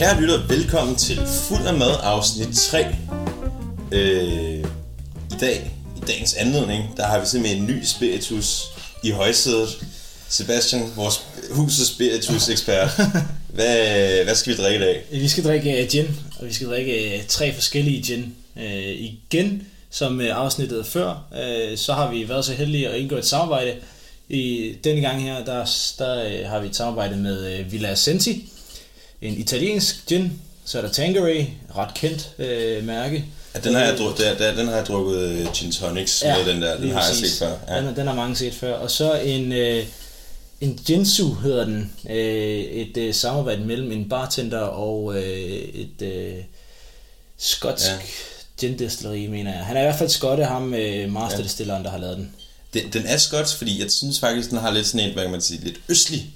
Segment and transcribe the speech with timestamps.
[0.00, 2.86] Kære lytter, velkommen til Fuld af Mad afsnit 3.
[3.92, 4.58] Øh,
[5.30, 8.64] I dag, i dagens anledning, der har vi simpelthen en ny spiritus
[9.04, 9.68] i højsædet.
[10.28, 12.88] Sebastian, vores husets spiritus-ekspert.
[13.54, 15.04] Hvad, hvad skal vi drikke i dag?
[15.10, 16.06] Vi skal drikke øh, gin,
[16.38, 18.34] og vi skal drikke øh, tre forskellige gin.
[18.56, 23.16] Øh, igen, som øh, afsnittet før, øh, så har vi været så heldige at indgå
[23.16, 23.74] et samarbejde.
[24.28, 28.52] I denne gang her, der, der har vi et samarbejde med Villa Senti,
[29.22, 30.32] en italiensk gin.
[30.64, 31.44] Så er der Tanqueray,
[31.76, 33.24] ret kendt øh, mærke.
[33.54, 36.36] Ja, den, har jeg, dru- der, der, den har jeg drukket øh, gin tonics ja,
[36.38, 36.76] med, den der.
[36.76, 37.30] Den har jeg præcis.
[37.32, 37.74] set før.
[37.74, 37.86] Ja.
[37.86, 38.74] Den, den har mange set før.
[38.74, 39.84] Og så en, øh,
[40.60, 41.92] en Jinsu hedder den.
[42.10, 42.16] Øh,
[42.60, 45.22] et øh, samarbejde mellem en bartender og øh,
[45.74, 46.34] et øh,
[47.38, 47.92] skotsk Ja.
[47.92, 47.98] ja.
[48.60, 49.64] gin-destilleri, mener jeg.
[49.64, 52.34] Han er i hvert fald skotte, ham øh, masterdestilleren, der har lavet den.
[52.74, 55.30] Den, den er skotsk, fordi jeg synes faktisk, den har lidt sådan en, hvad kan
[55.32, 56.26] man sige, lidt østlig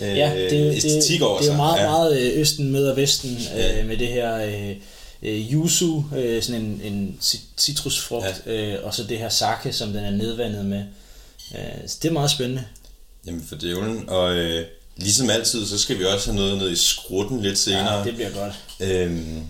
[0.00, 1.90] øh, Ja, det, det, æstetik over det er jo meget, ja.
[1.90, 3.80] meget øh, østen møder vesten Ja.
[3.80, 4.70] øh, med det her øh,
[5.22, 8.52] øh, yuzu, øh, sådan en, en cit- citrusfrugt, ja.
[8.52, 10.82] øh, og så det her sake, som den er nedvandet med.
[11.54, 12.64] Øh, så det er meget spændende.
[13.26, 14.64] Jamen for dævlen, og øh,
[14.96, 17.98] ligesom altid, så skal vi også have noget ned i skrutten lidt senere.
[17.98, 18.52] Ja, det bliver godt.
[18.80, 19.42] Øhm,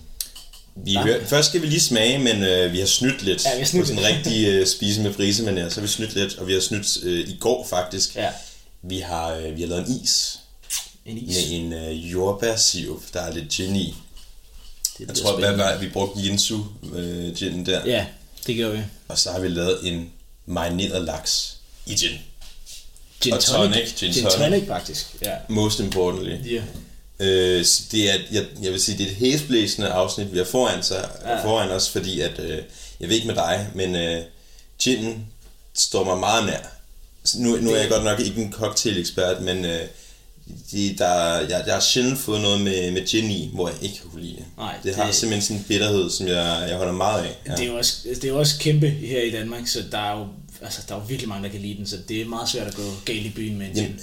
[0.84, 1.02] vi Ja.
[1.02, 3.66] hør, først skal vi lige smage, men øh, vi har snydt lidt Ja, vi har
[3.66, 6.14] snydt på sådan en rigtig øh, spise med frise, men ja, så har vi snydt
[6.14, 8.16] lidt, og vi har snydt øh, i går faktisk.
[8.16, 8.28] Ja,
[8.82, 10.38] Vi har, øh, vi har lavet en is
[11.04, 11.36] en is.
[11.36, 13.94] med en øh, jordbærsirup, der er lidt gin i.
[14.98, 16.60] Det Jeg tror, hvad var, vi brugte Jinsu
[16.94, 18.06] øh, gin der, Ja,
[18.46, 18.82] det gjorde vi.
[19.08, 20.10] og så har vi lavet en
[20.46, 22.18] marineret laks i gin.
[23.20, 24.36] Gin Og tonic, gin Gin tonic.
[24.38, 25.06] tonic, faktisk.
[25.22, 25.34] Ja.
[25.48, 26.52] Most importantly.
[26.54, 26.62] ja.
[27.20, 30.44] Øh, så det er, jeg, jeg vil sige, det er et hæsblæsende afsnit, vi har
[30.44, 31.10] foran, sig.
[31.24, 31.44] Ja.
[31.44, 32.62] foran os, fordi at, øh,
[33.00, 34.22] jeg ved ikke med dig, men øh,
[34.82, 35.26] ginen
[35.74, 36.58] står mig meget nær.
[37.26, 39.80] Så Nu, nu er jeg godt nok ikke en cocktail-ekspert, men øh,
[40.72, 44.00] de, der, jeg, jeg har sjældent fået noget med, med gin i, hvor jeg ikke
[44.10, 44.44] kunne lide det.
[44.58, 47.36] Nej, det, har det- simpelthen sådan en bitterhed, som jeg, jeg holder meget af.
[47.46, 47.54] Ja.
[47.54, 50.26] Det, er også, det er jo også kæmpe her i Danmark, så der er jo
[50.62, 52.66] altså, der er jo virkelig mange, der kan lide den, så det er meget svært
[52.66, 53.82] at gå galt i byen med en gin.
[53.82, 54.00] Jamen,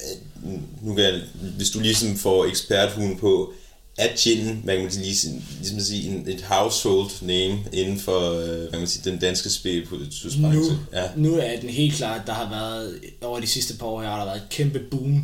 [0.55, 1.21] øh, nu kan jeg,
[1.57, 3.53] hvis du ligesom får eksperthuen på,
[3.97, 8.31] er gin, hvad kan man sige, ligesom, at sige, en, et household name inden for
[8.31, 10.49] øh, hvad kan man sige, den danske spiritusbranche.
[10.73, 11.03] Nu, Ja.
[11.15, 14.17] nu er den helt klart, der har været, over de sidste par år her, har
[14.17, 15.23] der været et kæmpe boom.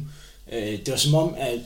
[0.53, 1.59] Øh, Det var som om, at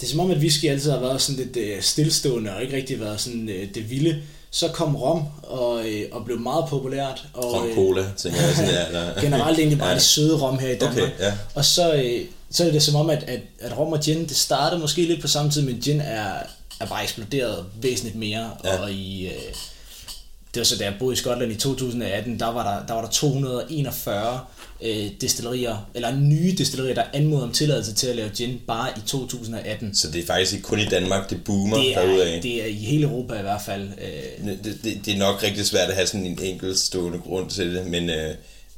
[0.00, 2.76] det er som om, at whisky altid har været sådan lidt øh, stillestående og ikke
[2.76, 4.22] rigtig været sådan det vilde.
[4.50, 7.26] Så kom rom og, øh, og blev meget populært.
[7.32, 8.54] Og, Rom cola, tænker jeg.
[8.56, 8.70] Sådan,
[9.14, 9.94] ja, generelt egentlig bare ja.
[9.94, 10.98] det søde rom her i Danmark.
[10.98, 11.32] Okay, ja.
[11.54, 12.20] Og så, øh,
[12.54, 15.20] så er det som om, at, at, at rom og gin, det startede måske lidt
[15.20, 16.32] på samme tid, men gin er,
[16.80, 18.50] er bare eksploderet væsentligt mere.
[18.64, 18.78] Ja.
[18.82, 19.32] Og i, øh,
[20.54, 23.00] det var så, da jeg boede i Skotland i 2018, der var der, der, var
[23.02, 24.40] der 241
[24.82, 29.00] øh, destillerier, eller nye destillerier, der anmodede om tilladelse til at lave gin bare i
[29.06, 29.94] 2018.
[29.94, 32.36] Så det er faktisk ikke kun i Danmark, det boomer Det derudaf.
[32.36, 33.82] er, det er i hele Europa i hvert fald.
[33.88, 37.74] Øh, Det, det, det er nok rigtig svært at have sådan en enkeltstående grund til
[37.74, 38.34] det, men øh,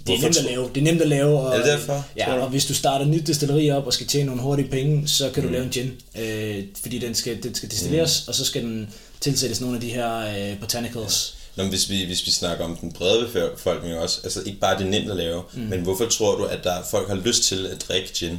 [0.06, 0.70] Det er nemt at lave.
[0.74, 1.40] Det er nemt at lave.
[1.40, 4.26] Og, Er det derfor, Ja, og hvis du starter nyt destilleri op og skal tjene
[4.26, 5.52] nogle hurtige penge, så kan du Mm.
[5.52, 5.92] lave en gin.
[6.18, 8.88] Øh, fordi den skal, den skal destilleres, og så skal den
[9.20, 10.18] tilsættes nogle af de her
[10.52, 11.34] øh, botanicals.
[11.56, 14.78] Nå, men hvis vi, hvis vi snakker om den brede befolkning også, altså ikke bare
[14.78, 15.60] det er nemt at lave, mm.
[15.62, 18.38] men hvorfor tror du, at der folk har lyst til at drikke gin?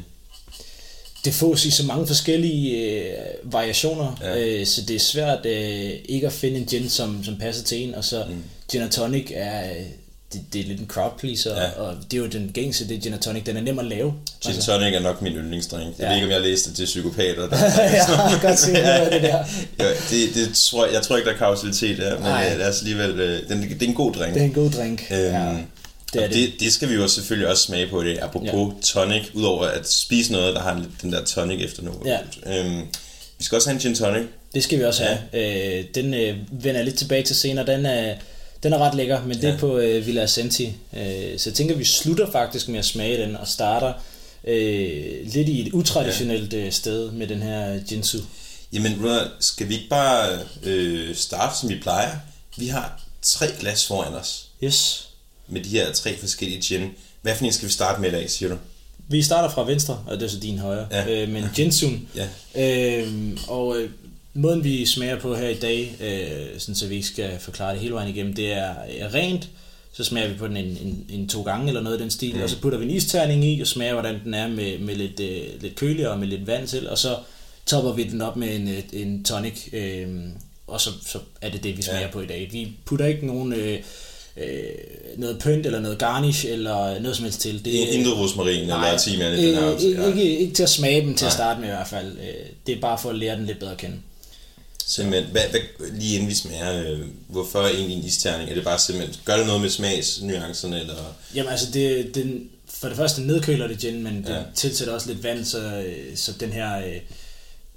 [1.26, 3.14] Det fås i så mange forskellige øh,
[3.44, 4.34] variationer, Ja.
[4.36, 4.46] ja.
[4.60, 7.78] øh, så det er svært øh, ikke at finde en gin, som, som passer til
[7.84, 7.96] en.
[7.96, 8.44] Og så mm.
[8.72, 9.86] gin og tonic er, øh,
[10.34, 11.64] det, det er lidt en crowd pleaser, Ja.
[11.64, 11.70] ja.
[11.72, 13.44] og det er jo den gængse, det er gin tonic.
[13.44, 14.14] Den er nem at lave.
[14.46, 15.96] Gin tonic er nok min yndlingsdrink.
[16.00, 16.08] Jeg Ja.
[16.08, 17.50] ved ikke, om jeg læste det til psykopater.
[17.50, 17.56] Der,
[18.16, 19.38] har godt af det der.
[19.80, 22.50] ja, det, det tror jeg, jeg tror ikke, der er kausalitet der, men Nej.
[22.54, 24.34] øh, lad os alligevel, øh, den, det er en god drink.
[24.34, 25.04] Det er en god drink.
[25.12, 25.58] Øhm, ja,
[26.14, 26.34] det, er det.
[26.36, 26.54] det.
[26.60, 29.02] det skal vi jo selvfølgelig også smage på det, apropos ja.
[29.02, 32.00] tonic, udover at spise noget, der har den der tonic efter noget.
[32.06, 32.18] Ja.
[32.60, 32.82] Øhm,
[33.38, 34.24] vi skal også have en gin tonic.
[34.54, 35.18] Det skal vi også Ja.
[35.34, 35.78] have.
[35.80, 37.66] Øh, den øh, vender jeg lidt tilbage til senere.
[37.66, 38.14] Den er,
[38.64, 39.50] den er ret lækker, men det Ja.
[39.54, 40.66] er på øh, Villa Ascenti.
[40.94, 43.94] Øh, så jeg tænker, vi slutter faktisk med at smage den og starter
[44.48, 48.18] øh, lidt i et utraditionelt øh, sted med den her Jinsu.
[48.74, 52.12] Jamen, ved du hvad, skal vi ikke bare øh, starte, som vi plejer?
[52.58, 55.08] Vi har tre glas foran os Yes.
[55.48, 56.90] med de her tre forskellige gin.
[57.22, 58.58] Hvad for en skal vi starte med i dag, siger du?
[59.10, 61.04] Vi starter fra venstre, og det er så din højre, Ja.
[61.10, 61.22] ja.
[61.24, 62.08] øh, men Jinsun.
[62.16, 62.28] Ja.
[62.56, 63.90] Øh, og øh,
[64.38, 67.82] måden vi smager på her i dag, øh, sådan så vi ikke skal forklare det
[67.82, 69.50] hele vejen igennem, det er øh, rent.
[69.94, 72.36] Så smager vi på den en, en, en to gange eller noget i den stil,
[72.36, 72.42] mm.
[72.42, 75.20] og så putter vi en isterning i og smager, hvordan den er med, med lidt,
[75.20, 77.16] øh, lidt køligere og med lidt vand til, og så
[77.66, 80.08] topper vi den op med en, en tonic, øh,
[80.68, 82.12] og så, så er det det, vi smager Ja.
[82.12, 82.50] på i dag.
[82.52, 83.54] Vi putter ikke nogen...
[83.54, 83.80] Øh,
[84.38, 84.54] øh,
[85.18, 87.66] noget pynt eller noget garnish eller noget som helst til.
[87.66, 89.74] Det er intet rosmarin eller timian i den her.
[89.76, 90.08] øh, ikke, Ja.
[90.08, 91.30] ikke, ikke til at smage dem til Nej.
[91.30, 92.12] at starte med i hvert fald.
[92.68, 93.96] Det er bare for at lære den lidt bedre at kende.
[94.90, 95.60] Simpelthen, hvad, hvad,
[95.94, 98.50] lige inden vi smager, øh, hvorfor egentlig en isterning?
[98.50, 100.96] Er det bare simpelthen, gør det noget med smagsnuancerne, eller?
[101.36, 104.34] Jamen altså, det, den, for det første nedkøler det gin, men Ja.
[104.34, 106.96] det tilsætter også lidt vand, så, øh, så den her øh,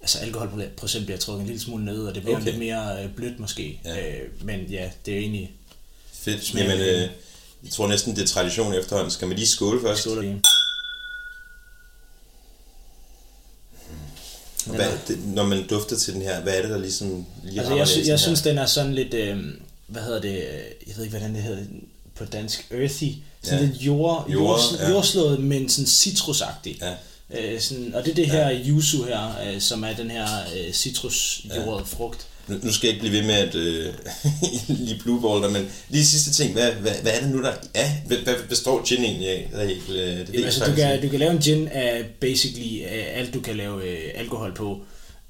[0.01, 2.47] altså alkoholprocent bliver trukket en lille smule ned, og det bliver Okay.
[2.47, 3.81] lidt mere øh, blødt måske.
[3.85, 4.09] Ja.
[4.09, 5.51] Øh, men ja, det er jo egentlig
[6.13, 6.55] Fedt.
[6.55, 6.87] Jamen, det.
[6.95, 7.09] øh,
[7.65, 9.11] jeg tror næsten, det er tradition efterhånden.
[9.11, 10.01] Skal man lige skåle først?
[10.01, 10.29] skål i.
[14.67, 17.75] Hvad, det, når man dufter til den her, hvad er det, der ligesom lige Altså,
[17.77, 18.17] jeg, sy- jeg her?
[18.17, 19.39] synes, den er sådan lidt, øh,
[19.87, 20.33] hvad hedder det,
[20.87, 21.63] jeg ved ikke, hvordan det hedder
[22.15, 23.13] på dansk, earthy,
[23.43, 23.67] sådan Ja.
[23.71, 24.91] lidt jord, Jord, jord, ja.
[24.91, 26.83] jordslået, men sådan citrusagtig.
[26.83, 26.95] Ja.
[27.55, 30.27] Øh, sådan, og det er det her yuzu her, øh, som er den her
[30.57, 32.27] øh, citrusjordet frugt.
[32.51, 33.87] Nu, nu skal jeg ikke blive ved med at øh,
[34.87, 37.89] lige blueballer, men lige sidste ting, hvad, hvad, hvad er det nu, der er?
[38.07, 39.51] Hvad, hvad består gin egentlig af?
[39.53, 41.07] Det, er øh, det Jamen, jeg altså, du, kan, ikke.
[41.07, 42.83] du kan lave en gin af basically
[43.15, 44.81] alt, du kan lave øh, alkohol på.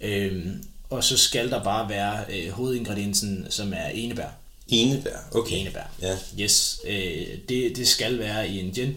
[0.01, 4.29] Øhm, og så skal der bare være øh, hovedingrediensen, som er enebær.
[4.69, 5.57] Enebær, okay.
[5.57, 5.91] Enebær.
[6.03, 6.17] Ja.
[6.41, 8.97] Yes, øh, det, det skal være i en gin.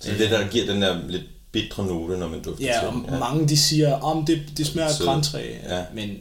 [0.00, 1.22] Så det er det, der giver den der lidt
[1.52, 3.18] bitre note, når man dufter Ja, til og den.
[3.18, 5.06] mange de siger, om det, det smager af Sød.
[5.06, 5.82] grantræ, Ja.
[5.94, 6.18] men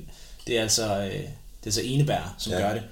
[0.48, 1.19] det er altså, øh,
[1.59, 2.59] det er altså enebær, som Ja.
[2.59, 2.83] gør det.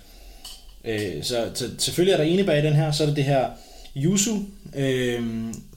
[0.86, 3.50] Øh, så, så selvfølgelig er der enebær i den her, så er der det her
[3.96, 4.36] yuzu,
[4.76, 5.24] øh,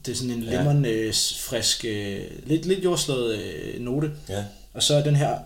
[0.05, 0.57] det er sådan en Ja.
[0.57, 4.43] lemon øh, frisk, øh, lidt, lidt jordslået øh, note, Ja.
[4.73, 5.37] og så er den her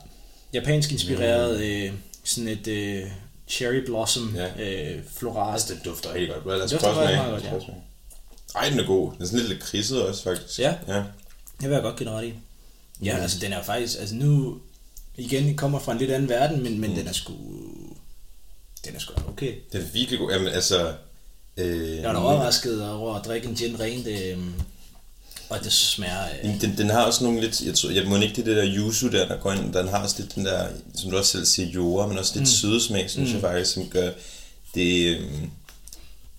[0.54, 1.92] japansk inspireret, øh,
[2.24, 3.04] sådan et øh,
[3.48, 4.64] cherry blossom Ja.
[4.96, 5.52] øh, floral.
[5.54, 6.62] Altså, det dufter rigtig godt.
[6.62, 7.74] Os Det dufter meget godt, ja.
[8.60, 9.12] Ej, den er god.
[9.14, 10.60] Den er sådan lidt lidt kridset også, faktisk.
[10.60, 10.74] Ja.
[10.88, 10.96] ja.
[11.62, 12.34] Det vil jeg godt give dig ret i.
[13.04, 13.22] Ja, Mm.
[13.22, 14.58] altså den er faktisk, altså nu,
[15.18, 16.96] igen, kommer fra en lidt anden verden, men, men Mm.
[16.96, 17.34] den er sgu,
[18.86, 19.54] den er sgu okay.
[19.74, 20.32] Den er virkelig god.
[20.32, 20.94] Jamen, altså...
[21.58, 24.38] Øh, Jeg var da overrasket over at drikke en gin rent, øh,
[25.50, 28.36] og det smager, øh, Den, den har også nogle lidt, jeg tror, jeg må ikke
[28.36, 31.18] det der yuzu der, der går ind, den har også lidt den der, som du
[31.18, 32.46] også selv siger, jord, men også lidt mm.
[32.46, 33.34] søde smag, synes mm.
[33.34, 34.12] jeg faktisk, som gør
[34.76, 35.50] det, øhm,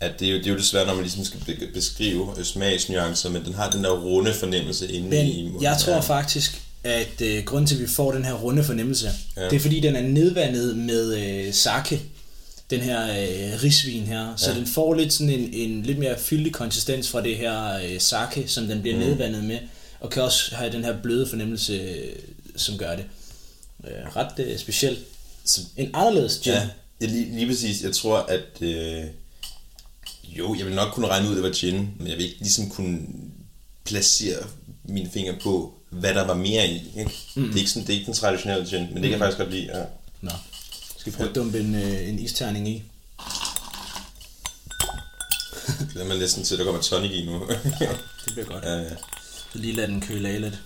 [0.01, 2.45] at det er, jo, det er jo desværre, når man ligesom skal be- beskrive øh,
[2.45, 5.63] smagsnuancer, men den har den der runde fornemmelse inde i men munden.
[5.63, 9.45] jeg tror faktisk, at øh, grunden til, at vi får den her runde fornemmelse, Ja.
[9.45, 11.15] det er fordi, den er nedvandet med
[11.47, 12.03] øh, sake,
[12.71, 14.59] den her øh, risvin her, så Ja.
[14.59, 18.49] den får lidt sådan en, en lidt mere fyldig konsistens fra det her øh, sake,
[18.49, 19.03] som den bliver Mm.
[19.03, 19.59] nedvandet med,
[20.01, 22.13] og kan også have den her bløde fornemmelse, øh,
[22.57, 23.05] som gør det.
[23.85, 24.99] Øh, ret øh, specielt.
[25.77, 26.53] En anderledes gin.
[26.53, 26.69] ja,
[27.01, 29.05] ja lige, lige præcis, jeg tror, at øh,
[30.25, 32.39] jo, jeg vil nok kunne regne ud, at det var gin, men jeg vil ikke
[32.41, 32.99] ligesom kunne
[33.85, 34.39] placere
[34.85, 36.93] mine fingre på, hvad der var mere i.
[36.99, 37.11] Ikke?
[37.35, 37.43] Mm.
[37.43, 39.39] Det, er ikke sådan, det er ikke den traditionelle gin, men det kan jeg faktisk
[39.39, 39.79] godt lide.
[39.79, 39.85] Ja.
[40.21, 40.31] Nå.
[40.99, 42.83] Skal vi prøve at dumpe en, øh, en isterning i?
[45.93, 47.47] glæder mig næsten til, at der kommer tonic i nu.
[48.25, 48.65] Det bliver godt.
[48.65, 48.89] ja, ja.
[49.53, 50.59] Så lige lad den køle af lidt.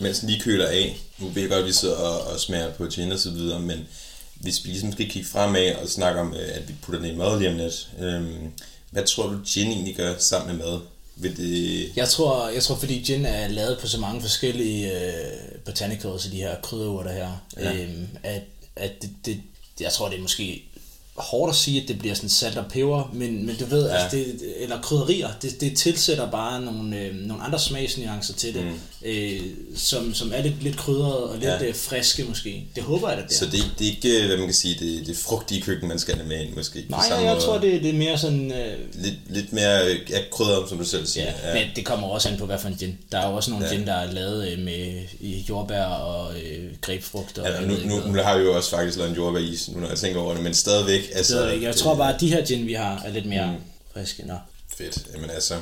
[0.00, 2.72] Mens den lige køler af, nu ved jeg godt, at vi sidder og, og smager
[2.72, 3.88] på gin og så videre, men
[4.34, 7.16] hvis vi ligesom skal kigge fremad og snakke om, øh, at vi putter den i
[7.16, 8.52] mad lige om lidt, øhm,
[8.90, 10.80] hvad tror du, gin egentlig gør sammen med mad?
[11.22, 11.92] Vil det...
[11.96, 16.36] Jeg tror, jeg tror fordi gin er lavet på så mange forskellige øh, botanicals, de
[16.36, 17.72] her krydderurter her, Ja.
[17.74, 18.42] øhm, at,
[18.76, 19.40] at det, det,
[19.80, 20.69] jeg tror, det er måske
[21.16, 23.94] hårdt at sige, at det bliver sådan salt og peber, men, men du ved, Ja.
[23.94, 24.02] ja.
[24.02, 28.64] altså det, eller krydderier, det, det tilsætter bare nogle, øh, nogle andre smagsnuancer til det,
[28.64, 29.08] Mm.
[29.08, 29.40] øh,
[29.76, 31.64] som, som er lidt, lidt krydret og lidt Ja.
[31.64, 31.72] ja.
[31.74, 32.64] friske måske.
[32.74, 33.38] Det håber jeg, at det er.
[33.38, 35.98] Så det, det er ikke, øh, hvad man kan sige, det, det frugtige køkken, man
[35.98, 36.84] skal have med ind, måske?
[36.88, 37.44] Nej, samme jeg måde.
[37.44, 38.52] tror, det, det er mere sådan...
[38.52, 41.26] Øh, Lidt, lidt mere øh, ja, krydret, som du selv siger.
[41.26, 42.98] Ja, men det kommer også an på, hvad for en gin.
[43.12, 43.72] Der er jo også nogle Ja.
[43.72, 43.76] ja.
[43.78, 45.02] gin, der er lavet øh, med
[45.48, 47.38] jordbær og øh, grebfrugt.
[47.38, 49.80] Og Ja, jeg nu, nu, nu har vi jo også faktisk lavet en jordbæris, nu
[49.80, 51.09] når jeg tænker over det, men stadigvæk.
[51.14, 51.66] Altså, Det ved jeg ikke.
[51.66, 53.58] Jeg tror bare, at de her gin, vi har, er lidt mere Mm.
[53.94, 54.22] friske.
[54.26, 54.36] Nå.
[54.76, 55.54] Fedt, jamen altså...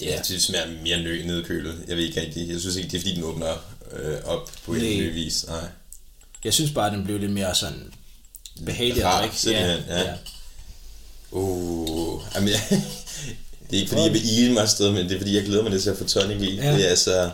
[0.00, 0.18] Ja, Ja.
[0.28, 1.84] det smager mere nø nedkølet.
[1.88, 2.50] Jeg ved ikke rigtigt.
[2.50, 3.52] Jeg synes ikke, det er fordi, den åbner
[3.92, 5.46] øh, op på en ny vis.
[5.48, 5.60] Nej.
[6.44, 7.92] Jeg synes bare, at den blev lidt mere sådan
[8.66, 9.36] behagelig at drikke.
[9.36, 10.14] simpelthen, ja.
[11.30, 12.60] Uh, jamen, jeg,
[13.70, 15.62] det er ikke fordi, jeg vil ile mig afsted, men det er fordi, jeg glæder
[15.62, 16.54] mig lidt til at få tonic i.
[16.56, 16.72] Ja.
[16.72, 17.30] Det er altså...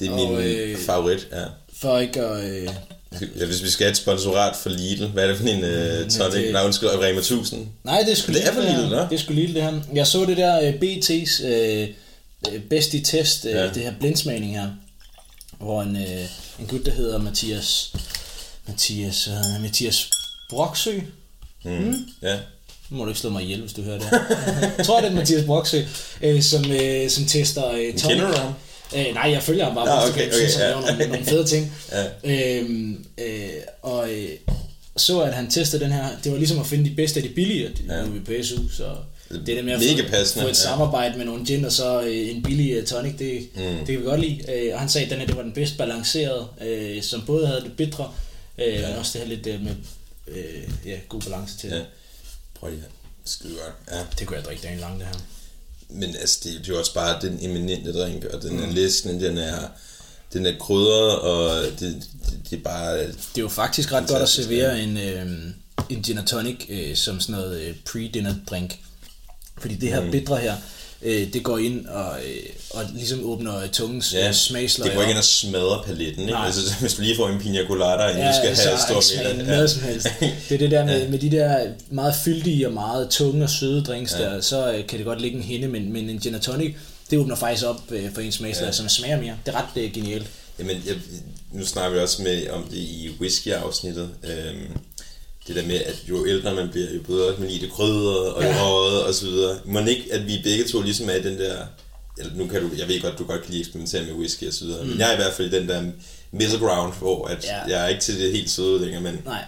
[0.00, 1.44] Det er Og, min øh, favorit, ja.
[1.76, 2.50] For ikke at...
[2.50, 2.68] Øh,
[3.36, 3.44] ja.
[3.46, 6.32] Hvis vi skal have et sponsorat for Lidl, hvad er det for en uh, tonic?
[6.34, 7.66] det- Nej, undskyld, Rema 1000.
[7.84, 8.96] nej, det er sgu Det er for lille, nå.
[9.00, 9.80] Det er sgu lille, det her.
[9.94, 11.88] Jeg så det der øh, BT's øh,
[12.52, 13.64] øh, bedst i test, øh, Ja.
[13.64, 13.70] ja.
[13.72, 14.68] det her blindsmagning her,
[15.58, 16.26] hvor en, øh,
[16.60, 17.92] en gut, der hedder Mathias...
[18.68, 19.28] Mathias...
[19.28, 20.10] Øh, Mathias
[20.50, 21.00] Broksø,
[21.64, 21.70] Mm.
[21.70, 21.94] Mm.
[22.22, 22.36] Ja.
[22.90, 24.08] Nu må du ikke slå mig ihjel, hvis du hører det.
[24.78, 25.82] jeg tror, det er Mathias Broksø,
[26.22, 28.02] øh, som, øh, som tester øh, tonic.
[28.02, 28.52] Kender du ham?
[28.96, 31.24] Øh, nej, jeg følger ham bare på okay, Instagram, synes, okay, han laver nogle, nogle
[31.26, 31.72] fede ting.
[31.92, 32.58] Ja.
[32.58, 33.50] Øhm, øh,
[33.82, 34.28] og øh,
[34.96, 36.06] så, at han testede den her.
[36.24, 38.02] Det var ligesom at finde de bedste af de billige, ja.
[38.02, 38.96] Nu er vi på SU, så
[39.30, 40.62] det er det med at Mega få, passende, få et ja.
[40.62, 43.62] samarbejde med nogle gin og så øh, en billig øh, tonic, det, mm.
[43.62, 44.52] det kan vi godt lide.
[44.52, 47.46] Øh, Og han sagde, at den her det var den bedst balancerede, øh, som både
[47.46, 48.10] havde det bitre,
[48.58, 48.88] øh, ja.
[48.88, 49.72] men også det her lidt øh, med
[50.28, 51.70] øh, ja, god balance til.
[51.70, 51.76] Ja.
[51.76, 51.82] Ja.
[52.54, 52.88] Prøv lige her.
[53.24, 53.98] Skide godt.
[53.98, 54.04] Ja.
[54.18, 55.14] Det kunne jeg drikke dagen lang, det her.
[55.92, 59.26] Men altså, det, det er jo også bare den eminente drink, og den er læsende,
[59.26, 59.68] den er,
[60.32, 62.98] den er krydret, og det, det, det er bare...
[63.06, 65.26] Det er jo faktisk ret godt at servere en, øh,
[65.88, 68.78] en gin tonic øh, som sådan noget øh, pre-dinner drink.
[69.58, 70.10] Fordi det her mm.
[70.10, 70.56] bitre her,
[71.02, 74.86] øh, det går ind og, øh, og ligesom åbner tungens Ja, ja, smagsløg.
[74.86, 76.32] det går ikke ind og smadre paletten, ikke?
[76.32, 76.46] Nej.
[76.46, 79.06] Altså, hvis du lige får en pina colada, inden Ja, du skal have stor ikke
[79.06, 79.54] smagen middag.
[79.56, 80.06] noget som helst.
[80.48, 83.82] Det er det der med, med de der meget fyldige og meget tunge og søde
[83.82, 84.24] drinks ja.
[84.24, 86.74] der, så øh, kan det godt ligge en hende, men, men en gin og tonic,
[87.10, 88.72] det åbner faktisk op øh, for en smagsløg, ja.
[88.72, 89.34] som smager mere.
[89.46, 90.26] Det er ret øh, genialt.
[90.58, 90.94] Jamen, jeg,
[91.52, 94.08] nu snakker vi også med om det i whisky-afsnittet.
[94.24, 94.76] Øhm,
[95.48, 98.42] det der med, at jo ældre man bliver, jo bedre man lide det krydret og
[98.42, 98.62] Ja.
[98.64, 99.58] røget og så videre.
[99.64, 101.56] Må ikke, at vi begge to ligesom er i den der...
[102.18, 104.48] Eller nu kan du, jeg ved godt, du godt kan lide at eksperimentere med whisky
[104.48, 104.88] og så videre, mm.
[104.90, 105.82] men jeg er i hvert fald i den der
[106.32, 107.60] middle ground, hvor at Ja.
[107.76, 109.44] jeg er ikke til det helt søde længere, men Nej,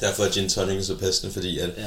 [0.00, 1.84] derfor er gin tonic så passende, fordi at Ja.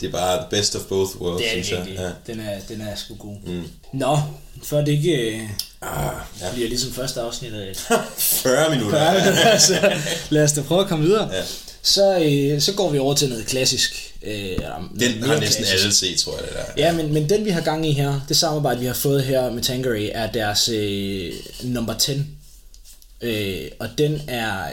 [0.00, 1.86] det er bare the best of both worlds, det er synes jeg.
[1.98, 2.32] Ja.
[2.32, 3.36] Den er, den er sgu god.
[3.46, 3.62] Mm.
[3.92, 4.18] Nå,
[4.62, 5.40] for det ikke øh,
[5.80, 6.52] Ah, ja.
[6.54, 7.76] bliver ligesom første afsnit af
[8.18, 8.98] 40 minutter.
[8.98, 9.92] altså,
[10.30, 11.34] lad os da prøve at komme videre.
[11.34, 11.42] Ja.
[11.86, 14.14] Så, øh, så går vi over til noget klassisk.
[14.22, 15.72] Øh, Den har næsten klassisk.
[15.72, 16.82] alle set, tror jeg, det der.
[16.84, 19.50] Ja, men, men den vi har gang i her, det samarbejde vi har fået her
[19.52, 22.12] med Tanqueray, er deres øh, number 10.
[23.20, 24.70] Øh, og den er,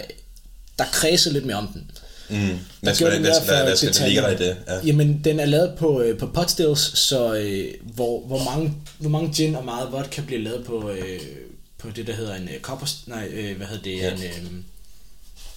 [0.80, 1.92] der kredser lidt mere om den.
[2.30, 2.60] Mm.
[2.82, 4.58] Hvad skal, hvad, den hvad, der hvad, for hvad skal der ligge der i det?
[4.68, 4.80] Ja.
[4.86, 9.10] Jamen, den er lavet på, øh, på pot stills, så øh, hvor, hvor, mange, hvor
[9.10, 11.20] mange gin og meget vodka bliver lavet på, øh,
[11.78, 12.88] på det, der hedder en øh, copper...
[13.08, 13.98] Nej, øh, hvad hedder det?
[13.98, 14.12] Ja.
[14.14, 14.52] En, øh,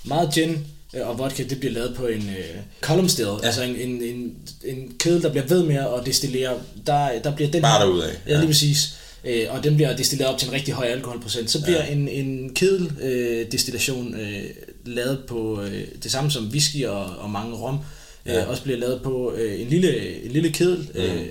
[0.05, 3.47] meget gin og vodka, det bliver lavet på en øh, column still, ja.
[3.47, 6.55] altså en, en, en, en kedel, der bliver ved med at destillere.
[6.87, 8.39] Der, der bliver den Bare derudad, Ja, ja.
[8.39, 8.99] lige præcis.
[9.25, 11.51] Øh, og den bliver destilleret op til en rigtig høj alkoholprocent.
[11.51, 11.93] Så bliver ja.
[11.93, 14.43] en, en kedel øh, destillation øh,
[14.85, 17.79] lavet på øh, det samme som whisky og, og mange rom.
[18.27, 18.33] Ja.
[18.33, 18.43] Ja.
[18.43, 21.27] Øh, også bliver lavet på øh, en lille, en lille kedel, øh,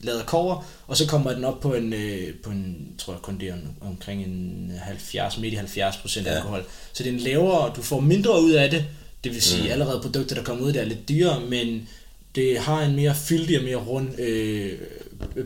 [0.00, 3.38] lavet kover, og så kommer den op på en, øh, på en tror jeg kun
[3.40, 6.32] det er omkring en 70, midt i 70 procent Ja.
[6.34, 6.64] alkohol.
[6.92, 8.84] Så det er en lavere, du får mindre ud af det,
[9.24, 9.70] det vil sige mm.
[9.70, 11.88] allerede produkter, der kommer ud, der er lidt dyrere, men
[12.34, 14.78] det har en mere fyldig og mere rund øh,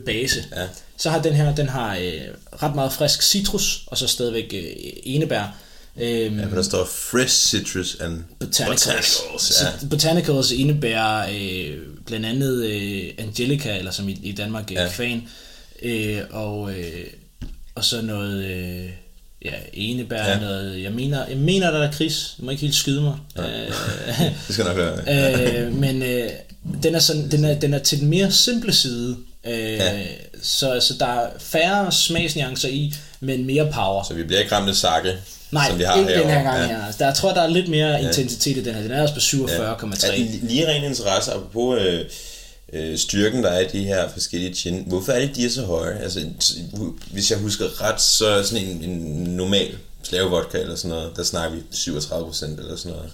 [0.05, 0.43] base.
[0.55, 0.67] Ja.
[0.97, 2.21] Så har den her, den har øh,
[2.63, 4.63] ret meget frisk citrus, og så stadigvæk øh,
[5.03, 5.55] enebær.
[5.97, 8.85] Øhm, Ja, men der står fresh citrus and Botanicals.
[8.85, 9.43] botanicals.
[9.43, 9.87] Så Ja.
[9.89, 14.83] Botanicals indebærer øh, blandt andet øh, Angelica, eller som i, i Danmark øh, Ja.
[14.83, 14.89] ja.
[14.89, 15.23] kvan,
[15.81, 17.05] øh, og, øh,
[17.75, 18.89] og så noget øh,
[19.45, 20.31] ja, enebær, Ja.
[20.31, 20.39] ja.
[20.39, 23.17] noget, jeg mener, jeg mener der er kris, du må ikke helt skyde mig.
[23.37, 23.45] Øh,
[24.47, 24.99] Det skal nok være.
[25.65, 26.29] øh, men øh,
[26.83, 29.93] den, er sådan, den, er, den er til den mere simple side, øh, Ja.
[29.97, 30.03] ja.
[30.41, 34.03] så, så der er færre smagsnuancer i, men mere power.
[34.03, 35.13] Så vi bliver ikke ramt af sakke,
[35.53, 36.51] Nej, som vi har ikke den her herovre.
[36.59, 36.77] gang ja.
[36.77, 36.85] her.
[36.85, 38.81] Altså, Der, jeg tror, der er lidt mere intensitet i den her.
[38.81, 39.73] Den er også på Ja.
[39.73, 40.07] 47,3.
[40.07, 42.05] Er det lige ren interesse, apropos øh,
[42.73, 44.83] øh, styrken, der er i de her forskellige gin.
[44.87, 45.97] Hvorfor er det, de er så høje?
[45.99, 46.19] Altså,
[47.11, 51.23] hvis jeg husker ret, så er sådan en, en normal slavevodka eller sådan noget, der
[51.23, 53.11] snakker vi 37 procent eller sådan noget.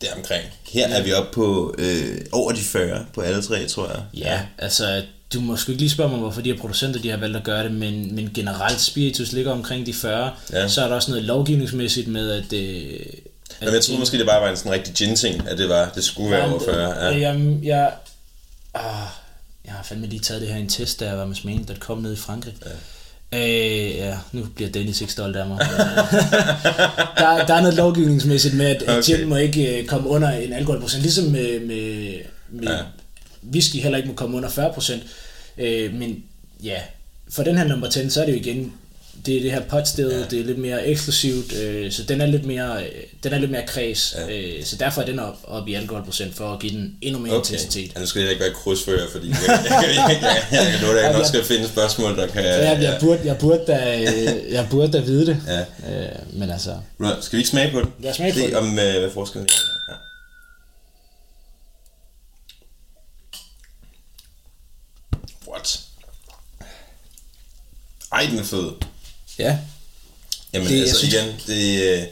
[0.00, 0.44] Deromkring.
[0.72, 4.02] Her er vi oppe på øh, over de 40 på alle tre, tror jeg.
[4.14, 5.02] Ja, altså,
[5.34, 7.44] du må sgu ikke lige spørge mig, hvorfor de her producenter de har valgt at
[7.44, 10.32] gøre det, men, men generelt spiritus ligger omkring de 40.
[10.52, 10.68] Ja.
[10.68, 12.52] Så er der også noget lovgivningsmæssigt med, at...
[12.52, 13.00] Øh,
[13.60, 16.04] Men jeg troede måske, det bare var en sådan rigtig gin-ting, at det, var, det
[16.04, 16.88] skulle være over 40.
[16.88, 17.10] Ja.
[17.10, 17.18] Ja.
[17.28, 17.92] Jeg, jeg,
[18.74, 18.82] ah,
[19.64, 22.14] jeg har fandme lige taget det her en test, da jeg var med smagning.com nede
[22.14, 22.54] i Frankrig.
[22.66, 22.70] Ja.
[23.32, 25.58] Øh, ja, nu bliver Dennis ikke stolt af mig.
[27.18, 29.02] der, der er noget lovgivningsmæssigt med, at, at Okay.
[29.16, 32.14] gin må ikke øh, komme under en alkoholprocent, ligesom med, med,
[32.50, 32.78] med Ja.
[33.42, 33.48] Ja.
[33.52, 35.02] whisky heller ikke må komme under 40 procent.
[35.58, 36.24] Øh, men
[36.62, 36.80] ja,
[37.30, 38.72] for den her nummer 10, så er det jo igen,
[39.26, 40.18] det er det her potsted, Ja.
[40.18, 40.24] ja.
[40.26, 42.90] det er lidt mere eksklusivt, øh, så den er lidt mere, øh,
[43.22, 44.26] den er lidt mere kreds, Ja.
[44.26, 44.58] ja.
[44.58, 47.32] øh, så derfor er den op, op i alkoholprocent, for at give den endnu mere
[47.36, 47.52] okay.
[47.52, 47.92] intensitet.
[47.94, 50.18] Ja, nu skal jeg ikke være krydsfører, fordi jeg, jeg, jeg, jeg,
[50.52, 52.42] jeg, jeg at jeg nok skal finde spørgsmål, der kan...
[52.42, 55.60] Så jeg, jeg, burde, jeg, burde da, øh, jeg burde da vide det, Ja.
[56.04, 56.76] øh, men altså,
[57.20, 57.92] Skal vi ikke smage på den?
[58.00, 58.54] Lad os smage på Se den.
[58.54, 59.92] om, øh, hvad forskellen er.
[59.92, 59.96] Ja.
[65.48, 65.80] What?
[68.18, 68.70] Ej, den er fed.
[69.38, 69.58] ja,
[70.52, 71.82] Jamen Det- altså synes- igen, det...
[71.98, 72.02] Øh,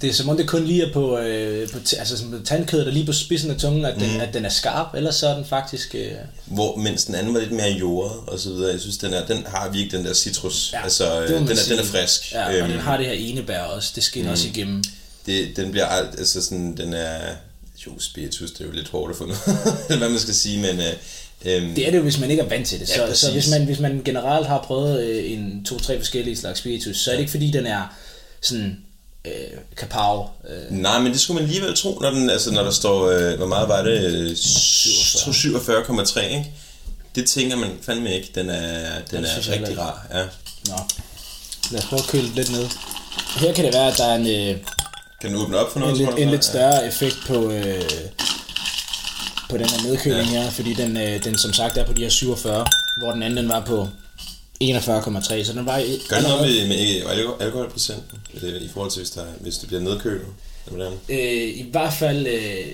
[0.00, 2.90] det er som om det kun lige er på, øh, på altså som tandkødet er
[2.92, 4.20] lige på spidsen af tungen, at den, Mhm.
[4.20, 6.12] at den er skarp, ellers så er den faktisk, øh,
[6.46, 8.72] hvor, mens den anden var lidt mere jordet og så videre.
[8.72, 10.70] Jeg synes, den, er, den har virkelig den der citrus.
[10.72, 12.32] Ja, altså, den, er, den er frisk.
[12.32, 14.84] ja, og Øhm, den har det her enebær også, det skinner også igennem.
[15.26, 17.20] det, den bliver alt, altså sådan, den er
[17.86, 19.40] jo, spiritus, det er jo lidt hårdt at få noget,
[19.88, 20.80] eller hvad man skal sige, men...
[20.80, 20.92] Øh,
[21.44, 22.90] Øhm, det er det jo, hvis man ikke er vant til det.
[22.90, 26.58] Ja, så, så hvis, man, hvis man generelt har prøvet øh, en to-tre forskellige slags
[26.58, 27.96] spiritus, så er det ikke fordi, den er
[28.40, 28.78] sådan
[29.24, 29.32] øh,
[29.76, 30.30] kapav.
[30.48, 30.76] Øh.
[30.78, 33.46] Nej, men det skulle man alligevel tro, når, den, altså, når der står, øh, hvor
[33.46, 34.14] meget var det?
[34.14, 36.50] Øh, 47,3, ikke?
[37.14, 38.30] Det tænker man fandme ikke.
[38.34, 40.06] Den er, den er rigtig rar.
[40.14, 40.22] Ja.
[40.68, 40.74] Nå.
[41.70, 42.66] Lad os prøve at køle lidt ned.
[43.36, 44.26] Her kan det være, at der er en...
[44.26, 44.56] Øh,
[45.20, 46.00] kan den åbne op for noget?
[46.00, 46.88] En, lidt, en lidt større ja.
[46.88, 47.82] effekt på, øh,
[49.50, 50.42] på den her nedkøling ja.
[50.42, 52.66] her, fordi den, øh, den som sagt er på de her 47,
[53.02, 53.88] hvor den anden den var på
[54.64, 55.78] 41,3, så den var...
[55.78, 59.68] I, Gør det noget med, med alkoholprocenten, øh, i forhold til, hvis, der, hvis det
[59.68, 60.26] bliver nedkølet?
[61.08, 62.26] Øh, I hvert fald...
[62.26, 62.66] Øh,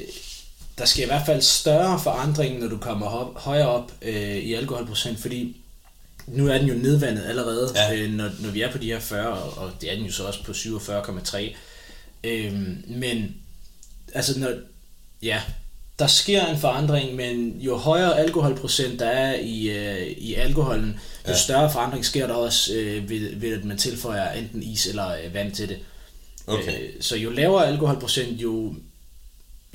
[0.79, 4.55] der sker i hvert fald større forandring, når du kommer hop, højere op øh, i
[4.55, 5.57] alkoholprocent, fordi
[6.27, 7.97] nu er den jo nedvandet allerede, ja.
[7.97, 10.27] øh, når, når vi er på de her 40, og det er den jo så
[10.27, 11.57] også på 47,3.
[12.25, 12.53] Øh,
[12.89, 13.37] men
[14.15, 14.51] altså, når,
[15.23, 15.43] ja,
[15.99, 21.33] der sker en forandring, men jo højere alkoholprocent der er i, øh, i alkoholen, jo
[21.33, 21.39] ja.
[21.39, 25.35] større forandring sker der også øh, ved, ved, at man tilføjer enten is eller øh,
[25.35, 25.79] vand til det.
[26.47, 26.83] Okay.
[26.83, 28.75] Øh, så jo lavere alkoholprocent, jo,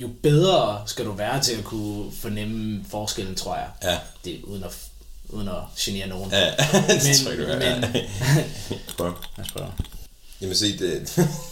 [0.00, 3.68] jo bedre skal du være til at kunne fornemme forskellen, tror jeg.
[3.82, 3.98] Ja.
[4.24, 4.76] Det uden at,
[5.28, 6.30] uden at genere nogen.
[6.30, 6.46] Ja,
[6.88, 7.80] det men, tror jeg, du er.
[7.80, 7.90] Men,
[8.96, 9.14] Prøv.
[9.38, 9.70] Jeg spørger.
[10.40, 11.18] Jamen se, det,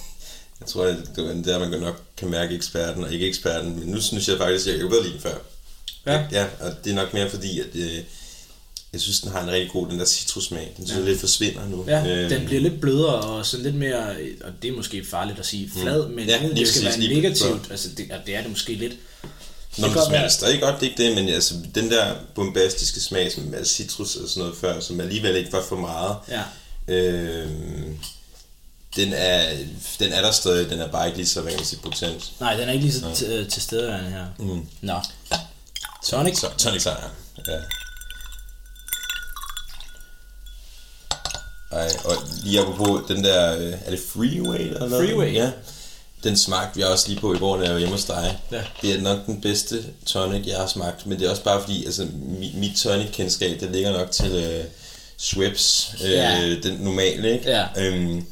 [0.61, 3.79] jeg tror, at det er der, man nok kan mærke eksperten og ikke eksperten.
[3.79, 5.35] Men nu synes jeg faktisk, at jeg lide den før.
[6.07, 6.25] Ja.
[6.33, 6.47] ja.
[6.61, 7.99] og det er nok mere fordi, at øh,
[8.93, 10.73] jeg synes, den har en rigtig god, den der citrusmag.
[10.77, 11.09] Den synes ja.
[11.09, 11.85] lidt forsvinder nu.
[11.89, 12.29] Ja, øhm.
[12.29, 14.09] den bliver lidt blødere og sådan lidt mere,
[14.45, 16.15] og det er måske farligt at sige flad, mm.
[16.15, 17.71] men ja, det skal være negativt.
[17.71, 18.93] Altså, det, det er det måske lidt.
[19.79, 23.01] Nå, det, det smager stadig godt, det er ikke det, men altså, den der bombastiske
[23.01, 26.17] smag, som er citrus og sådan noget før, som alligevel ikke var for meget.
[26.29, 26.43] Ja.
[26.95, 27.49] Øh,
[28.97, 29.57] den er,
[29.99, 32.33] den er der stadig, den er bare ikke lige så, hvad kan man sige, potent.
[32.41, 33.27] Nej, den er ikke lige så.
[33.27, 34.27] Øh, til stede her.
[34.39, 34.67] Mm.
[34.81, 35.01] Nå.
[36.07, 36.39] Tonic?
[36.39, 37.11] Så, tonic sejr,
[37.49, 37.59] ja.
[41.73, 45.09] Ej, og lige apropos den der, øh, er det Freeway eller noget?
[45.09, 45.35] Freeway?
[45.35, 45.51] Ja.
[46.25, 48.39] Den smagte vi også lige på i går, da jeg var hjemme hos dig.
[48.53, 48.63] Ja.
[48.83, 51.85] Det er nok den bedste tonic, jeg har smagt, men det er også bare fordi,
[51.85, 54.65] altså mit, mit tonic-kendskab, det ligger nok til uh,
[55.19, 56.55] Schweppes, uh, ja.
[56.63, 57.51] den normale, ikke?
[57.51, 57.89] Ja.
[57.89, 58.27] Um,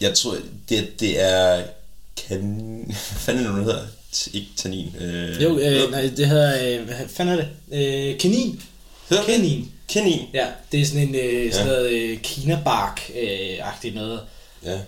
[0.00, 0.36] jeg tror,
[0.68, 1.62] det, det er...
[2.28, 2.82] Kan...
[2.86, 3.86] Hvad fanden er det, hedder?
[4.32, 4.96] Ikke tannin.
[5.00, 6.78] Øh, jo, øh, nej, det hedder...
[6.78, 7.48] Øh, hvad fanden er det?
[7.72, 8.62] Øh, kanin.
[9.08, 9.72] Hedder kanin.
[9.88, 10.20] Kanin.
[10.34, 11.72] Ja, det er sådan en øh, sådan ja.
[11.72, 14.20] noget øh, kinabark-agtigt noget.
[14.64, 14.78] Ja.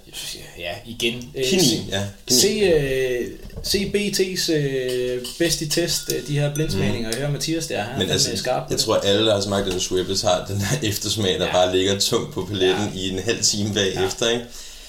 [0.59, 1.31] Ja, igen.
[1.37, 2.03] Øh, Kanin, ja.
[2.29, 2.40] Kanin.
[2.40, 3.29] Se, øh,
[3.62, 7.16] se BT's øh, bedste test, øh, de her blindsmagninger, mm.
[7.16, 9.81] høre Mathias der, han Men altså, er skarp Jeg tror, alle, der har smagt den
[9.81, 11.53] Schweppes, har den der eftersmag, der ja.
[11.53, 13.01] bare ligger tungt på paletten ja.
[13.01, 14.33] i en halv time bagefter, ja.
[14.33, 14.44] ikke?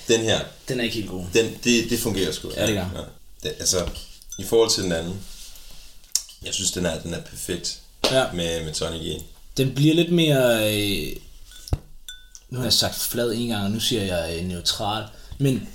[0.09, 0.39] Den her...
[0.67, 1.25] Den er ikke helt god.
[1.33, 2.51] Den, det, det fungerer sgu.
[2.55, 2.89] Ja, det gør.
[2.95, 3.01] Ja.
[3.43, 3.89] Det, altså,
[4.39, 5.21] i forhold til den anden,
[6.45, 7.79] jeg synes, den er, den er perfekt
[8.11, 8.31] ja.
[8.33, 9.21] med, med Tonic E.
[9.57, 10.75] Den bliver lidt mere...
[10.75, 11.15] Øh,
[12.49, 15.03] nu har jeg sagt flad en gang, og nu siger jeg øh, neutral.
[15.37, 15.69] Men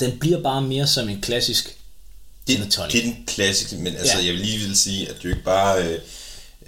[0.00, 1.78] den bliver bare mere som en klassisk
[2.46, 2.58] det.
[2.92, 4.24] Det er den klassiske, men altså, ja.
[4.24, 5.84] jeg vil lige vil sige, at du ikke bare...
[5.84, 5.98] Øh,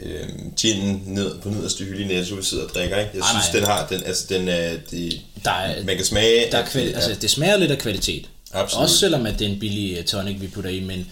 [0.03, 3.11] øh, gin ned på nederste hylde i Netto, vi sidder og drikker, ikke?
[3.15, 3.61] Jeg synes, nej.
[3.61, 6.51] den har, den, altså, den er, det, der er, man kan smage...
[6.53, 8.29] Der er kvali- altså, det smager lidt af kvalitet.
[8.53, 8.83] Absolut.
[8.83, 11.07] Også selvom at det er en billig øh, tonic, vi putter i, men...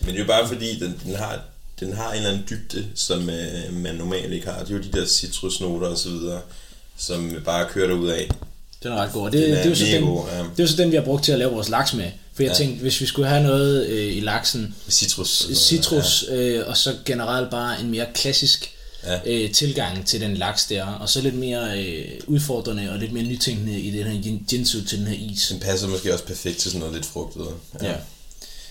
[0.00, 1.40] Men det er jo bare fordi, den, den har
[1.80, 4.64] den har en eller anden dybde, som øh, man normalt ikke har.
[4.64, 6.40] Det er jo de der citrusnoter og så videre,
[6.96, 8.28] som bare kører ud af.
[8.82, 9.30] Den er ret god.
[9.30, 10.44] Det, det, er, det, er så den, god, ja.
[10.56, 12.10] det er så den, vi har brugt til at lave vores laks med.
[12.32, 12.56] For jeg ja.
[12.56, 14.74] tænkte, hvis vi skulle have noget øh, i laksen...
[14.88, 15.48] Citrus.
[15.54, 16.36] Citrus, ja.
[16.36, 18.70] øh, og så generelt bare en mere klassisk
[19.04, 19.18] ja.
[19.26, 20.84] øh, tilgang til den laks der.
[20.84, 24.98] Og så lidt mere øh, udfordrende og lidt mere nytænkende i den her ginsu til
[24.98, 25.48] den her is.
[25.48, 27.46] Den passer måske også perfekt til sådan noget lidt frugtet.
[27.82, 27.88] Ja.
[27.88, 27.94] ja.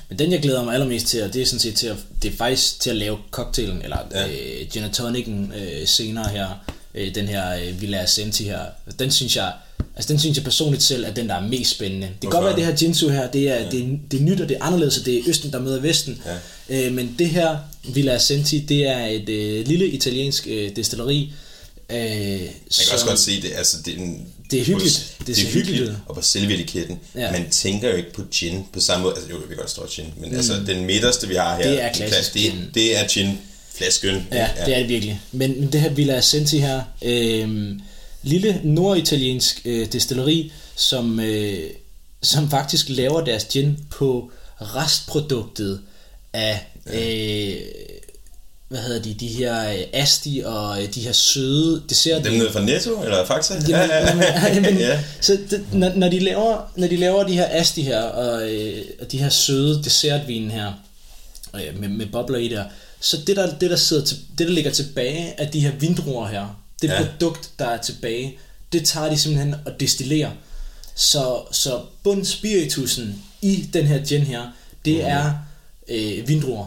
[0.10, 2.34] Men den jeg glæder mig allermest til, og det er sådan set til at, det
[2.34, 4.28] er faktisk til at lave cocktailen, eller ja.
[4.28, 6.48] øh, gin tonicen øh, senere her,
[6.96, 8.62] øh, den her øh, Villa Ascenti her.
[9.00, 9.54] Den synes jeg,
[9.96, 12.08] altså den synes jeg personligt selv er den, der er mest spændende.
[12.08, 13.70] Det kan godt være, at det her Jinsu her, det er, ja.
[13.70, 15.80] det, er, det er nyt og det er anderledes, og det er Østen, der møder
[15.80, 16.22] Vesten.
[16.70, 16.88] Ja.
[16.88, 17.58] Øh, men det her
[17.94, 21.34] Villa Ascenti, det er et øh, lille italiensk øh, destilleri,
[21.90, 25.16] Øh, Man kan som, også godt se det, altså det er, en, det er hyggeligt.
[25.20, 25.68] Det, det er hyggeligt.
[25.68, 25.98] hyggeligt.
[26.06, 27.32] Og på selve etiketten, ja.
[27.32, 29.88] man tænker jo ikke på gin på samme måde, altså jo, vi kan godt stå
[29.88, 30.36] gin, men mm.
[30.36, 32.70] altså den midterste vi har her, det er klassisk det, gin.
[32.74, 33.38] det er gin
[33.76, 34.28] flasken.
[34.32, 35.22] Ja, ja, det er det virkelig.
[35.32, 37.72] Men, men det her Villa Ascenti her, øh,
[38.24, 41.70] lille norditaliensk øh, destilleri, som, øh,
[42.22, 45.82] som faktisk laver deres gin på restproduktet
[46.34, 47.50] af ja.
[47.50, 47.62] øh,
[48.68, 52.24] hvad hedder de, de her øh, asti og øh, de her søde desserter.
[52.24, 53.54] Dem nede fra Netto eller Fakta?
[53.54, 54.54] Jamen, ja, ja, ja.
[54.56, 55.04] Jamen, ja.
[55.22, 58.86] Så det, når, når, de laver, når de laver de her asti her og, øh,
[59.02, 60.74] og de her søde dessertvine her,
[61.56, 62.64] øh, med, med bobler i der.
[63.00, 66.28] Så det der, det, der sidder til, det, der ligger tilbage af de her vindruer
[66.28, 67.04] her, det Ja.
[67.06, 68.38] produkt, der er tilbage,
[68.72, 70.32] det tager de simpelthen og destillerer.
[70.96, 74.42] Så, så bundspiritusen i den her gin her,
[74.86, 75.04] det Mhm.
[75.06, 75.34] er
[75.90, 76.66] øh, vindruer.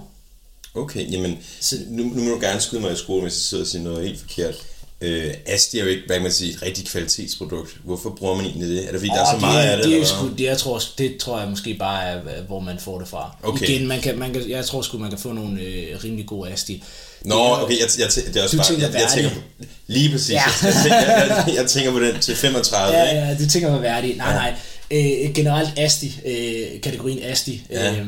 [0.75, 3.65] Okay, jamen, Så- nu, nu må du gerne skyde mig i skolen, hvis jeg sidder
[3.65, 4.55] og siger noget helt forkert.
[5.01, 7.77] Øh, Asti er jo ikke, hvad kan man sige, et rigtigt kvalitetsprodukt.
[7.85, 8.87] Hvorfor bruger man egentlig det?
[8.87, 9.87] Er det fordi, der er så Åh, meget af det?
[9.87, 12.99] det, er sgu, det, jeg tror, det tror jeg måske bare er, hvor man får
[12.99, 13.37] det fra.
[13.43, 13.69] Okay.
[13.69, 16.51] Igen, man kan, man kan, jeg tror sgu, man kan få nogle øh, rimelig gode
[16.51, 16.83] asti.
[17.25, 19.43] Nå, okay, jeg, jeg, jeg, det er også Du bare, tænker jeg, jeg, tænker værdig.
[19.59, 20.43] på, lige præcis, Ja.
[20.63, 23.21] jeg, tænker, jeg, jeg, jeg, tænker på den til 35, Ja, ikke?
[23.27, 24.17] ja, det tænker man værdigt.
[24.17, 24.55] Nej, nej.
[24.91, 27.91] Øh, generelt Asti, øh, kategorien Asti, Ja.
[27.93, 28.07] øh,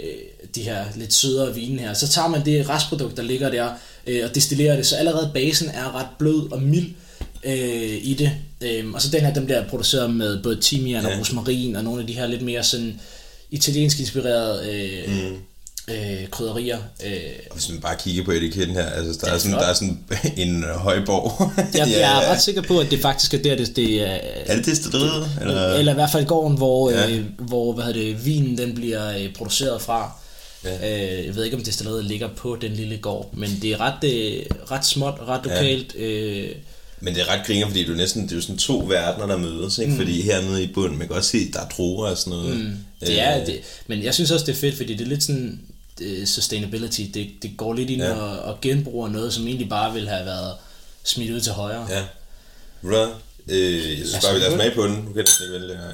[0.00, 0.06] øh,
[0.54, 3.68] de her lidt sødere vine her, så tager man det restprodukt, der ligger der,
[4.06, 6.90] øh, og destillerer det, så allerede basen er ret blød og mild
[7.44, 8.30] øh, i det.
[8.60, 11.12] Øh, og så den her, dem der er produceret med både timian Ja.
[11.14, 13.00] og rosmarin, og nogle af de her lidt mere sådan
[13.50, 15.36] italiensk inspirerede øh, mm.
[15.90, 16.78] Øh, krydderier.
[17.06, 17.12] Øh,
[17.50, 19.74] Og Hvis man bare kigger på etiketten her, altså der, er, er sådan, der er
[19.74, 19.98] sådan
[20.36, 21.50] en højborg.
[21.78, 24.18] jeg, jeg er ret sikker på, at det faktisk er der, det, det er...
[24.46, 25.30] Er det destilleriet?
[25.40, 25.74] Eller?
[25.74, 27.08] Eller i hvert fald gården, hvor, Ja.
[27.08, 27.10] ja.
[27.16, 30.12] øh, hvor hvad hedder det, vinen den bliver øh, produceret fra.
[30.64, 30.88] Ja.
[30.88, 31.18] Ja.
[31.18, 34.04] Øh, jeg ved ikke, om destilleriet ligger på den lille gård, men det er ret,
[34.10, 35.94] øh, ret småt, ret lokalt.
[35.98, 36.04] Ja.
[36.04, 36.48] Øh,
[37.00, 39.36] Men det er ret griner, fordi du næsten, det er jo sådan to verdener, der
[39.36, 39.90] mødes, ikke?
[39.92, 39.98] Mm.
[39.98, 42.56] Fordi hernede i bunden, man kan også se, der er druer og sådan noget.
[42.56, 42.72] Mm.
[43.00, 43.60] det er det.
[43.86, 45.73] Men jeg synes også, det er fedt, fordi det er lidt sådan øh,
[46.26, 47.00] sustainability.
[47.14, 48.08] Det, det går lidt ind Ja.
[48.08, 48.14] ja.
[48.14, 50.56] og, og genbruger noget, som egentlig bare ville have været
[51.04, 51.86] smidt ud til højre.
[51.90, 52.04] Ja.
[52.80, 53.08] Hvad?
[53.48, 54.92] Øh, jeg synes bare, vi lader smage på den.
[54.94, 55.74] Nu kan jeg næsten ikke vælge.
[55.74, 55.90] Ja.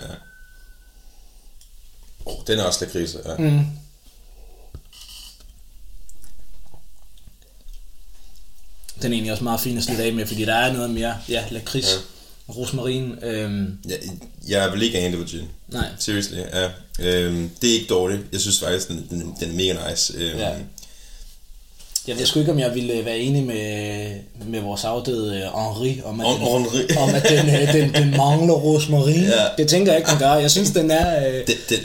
[2.25, 3.17] Oh, den er også lakrids.
[3.25, 3.37] Ja.
[3.37, 3.65] Mm.
[9.03, 11.17] Den er egentlig også meget fin at slutte af med, fordi der er noget mere,
[11.29, 11.93] ja, lakrids, Ja.
[12.49, 12.53] ja.
[12.55, 13.99] rosmarin, øhm, Jeg,
[14.49, 15.49] jeg vil ikke have gin.
[15.69, 16.71] nej, Seriously, ja.
[17.01, 18.21] Øhm, det er ikke dårligt.
[18.33, 20.13] Jeg synes faktisk, den, den, den er mega nice.
[20.17, 20.51] Øhm, Ja.
[22.07, 24.11] jeg ved sgu ikke, om jeg ville være enig med,
[24.47, 26.97] med vores afdøde øh, Henri, om at, den, Henri.
[26.97, 29.23] om at den, øh, den, den mangler rosmarin.
[29.25, 29.45] Ja.
[29.59, 30.35] Det tænker jeg ikke, den gør.
[30.35, 31.29] Jeg synes, den er...
[31.29, 31.79] Øh, Den, den,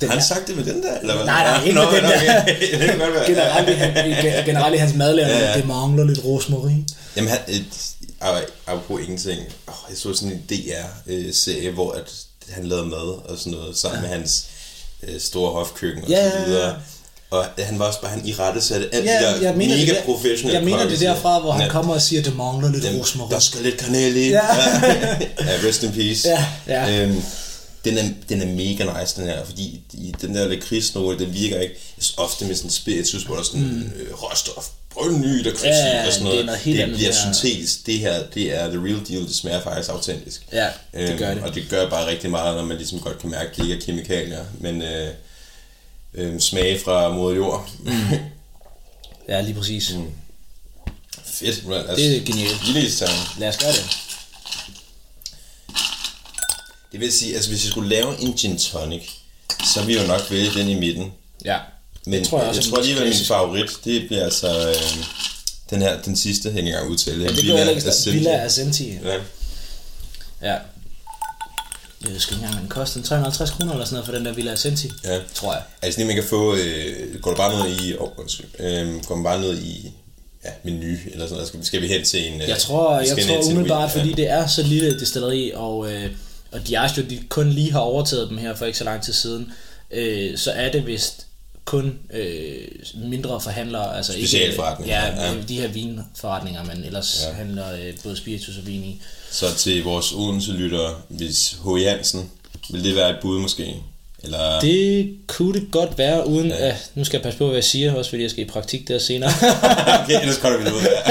[0.00, 0.98] Den har han er- sagt det med den der?
[1.00, 1.24] Eller hvad?
[1.24, 2.42] Nej, nej, ikke Nå, med den nå, der.
[2.42, 2.60] Okay.
[2.80, 3.26] det kan godt være.
[3.26, 6.88] generelt, i, han- i- generelt i hans madlavning, Ja, ja, det mangler lidt rosmarin.
[7.16, 7.64] Jamen, han, et,
[8.22, 9.40] ap- apropos ingenting.
[9.66, 12.12] Oh, jeg så sådan en DR-serie, hvor at
[12.48, 12.98] han lavede mad
[13.30, 14.08] og sådan noget, sammen ja.
[14.08, 14.46] med hans
[15.02, 16.46] øh, store hofkøkken og Ja, så ja, ja.
[16.46, 16.74] videre.
[17.30, 19.76] Og han var også bare, han i rette satte alt Ja, det der jeg mener,
[19.76, 21.68] mega det, professionelle der, jeg mener det derfra, hvor han ja.
[21.68, 23.32] kommer og siger, det mangler lidt rosmarin.
[23.32, 24.28] der skal lidt kanel i.
[24.28, 24.40] Ja.
[24.56, 25.18] ja,
[25.68, 26.28] rest in peace.
[26.28, 27.02] Ja, ja.
[27.02, 27.22] Øhm,
[27.86, 31.60] den, er, den er mega nice, den her, fordi i den der lakridsnote, den virker
[31.60, 31.74] ikke
[32.16, 33.92] ofte med sådan spiritus, hvor der er sådan mm.
[34.00, 36.46] øh, råstof, brød ny lakrids i Ja, og sådan det er noget.
[36.46, 37.32] noget helt det andet, bliver her.
[37.34, 37.86] syntetisk.
[37.86, 40.46] Det her, det er the real deal, det smager faktisk autentisk.
[40.52, 41.42] Ja, det gør det.
[41.42, 43.74] Og det gør bare rigtig meget, når man ligesom godt kan mærke, at det ikke
[43.74, 45.10] er kemikalier, men øh,
[46.14, 47.70] øh, smage fra moder jord.
[47.84, 47.92] Mm.
[49.28, 49.94] Ja, lige præcis.
[49.94, 50.06] Mm.
[51.24, 51.64] Fedt.
[51.66, 52.66] Well, altså, Det er genialt.
[52.66, 52.90] Lille
[53.38, 54.05] Lad os gøre det.
[56.96, 59.10] Det vil sige, altså hvis jeg skulle lave en gin tonic,
[59.74, 61.12] så ville jeg jo nok vælge den i midten.
[61.44, 61.58] Ja.
[62.06, 65.04] Men tror jeg også jeg er tror den alligevel, min favorit, det bliver altså øh,
[65.70, 67.22] den her, den sidste, jeg engang udtale.
[67.24, 67.88] Ja, det gør jeg ikke.
[67.88, 68.10] Ascenti.
[68.10, 68.92] Villa Ascenti.
[69.04, 69.14] Ja.
[70.42, 70.52] Ja.
[70.52, 70.60] Jeg
[72.00, 73.02] ved ikke engang, hvad den koster.
[73.02, 74.90] 350 kroner eller sådan noget for den der Villa Ascenti.
[75.04, 75.18] ja.
[75.34, 75.62] Tror jeg.
[75.82, 78.08] Altså det man kan få, øh, går du bare ned i, oh,
[78.58, 79.92] øh, går man bare ned i
[80.44, 82.40] ja, menu eller sådan noget, skal, skal vi hen til en...
[82.42, 85.52] Øh, Jeg tror, vi jeg tror umiddelbart, win, fordi det er så lille et destilleri,
[85.54, 86.10] og, øh,
[86.56, 89.52] og Diageo, de kun lige har overtaget dem her for ikke så lang tid siden,
[89.90, 91.26] øh, så er det vist
[91.64, 94.54] kun øh, mindre forhandlere, altså ikke,
[94.86, 95.34] ja, ja.
[95.48, 97.34] de her vinforretninger, man ellers Ja.
[97.34, 99.02] handler øh, både spiritus og vin i.
[99.30, 101.80] Så til vores Odense-lyttere, hvis H.
[101.82, 102.30] Jansen,
[102.70, 103.74] vil det være et bud måske?
[104.22, 104.60] Eller...
[104.60, 106.68] Det kunne det godt være, uden ja.
[106.68, 108.88] at, nu skal jeg passe på, hvad jeg siger, også fordi jeg skal i praktik
[108.88, 109.30] der senere.
[110.04, 111.10] okay, ellers kommer vi ud af.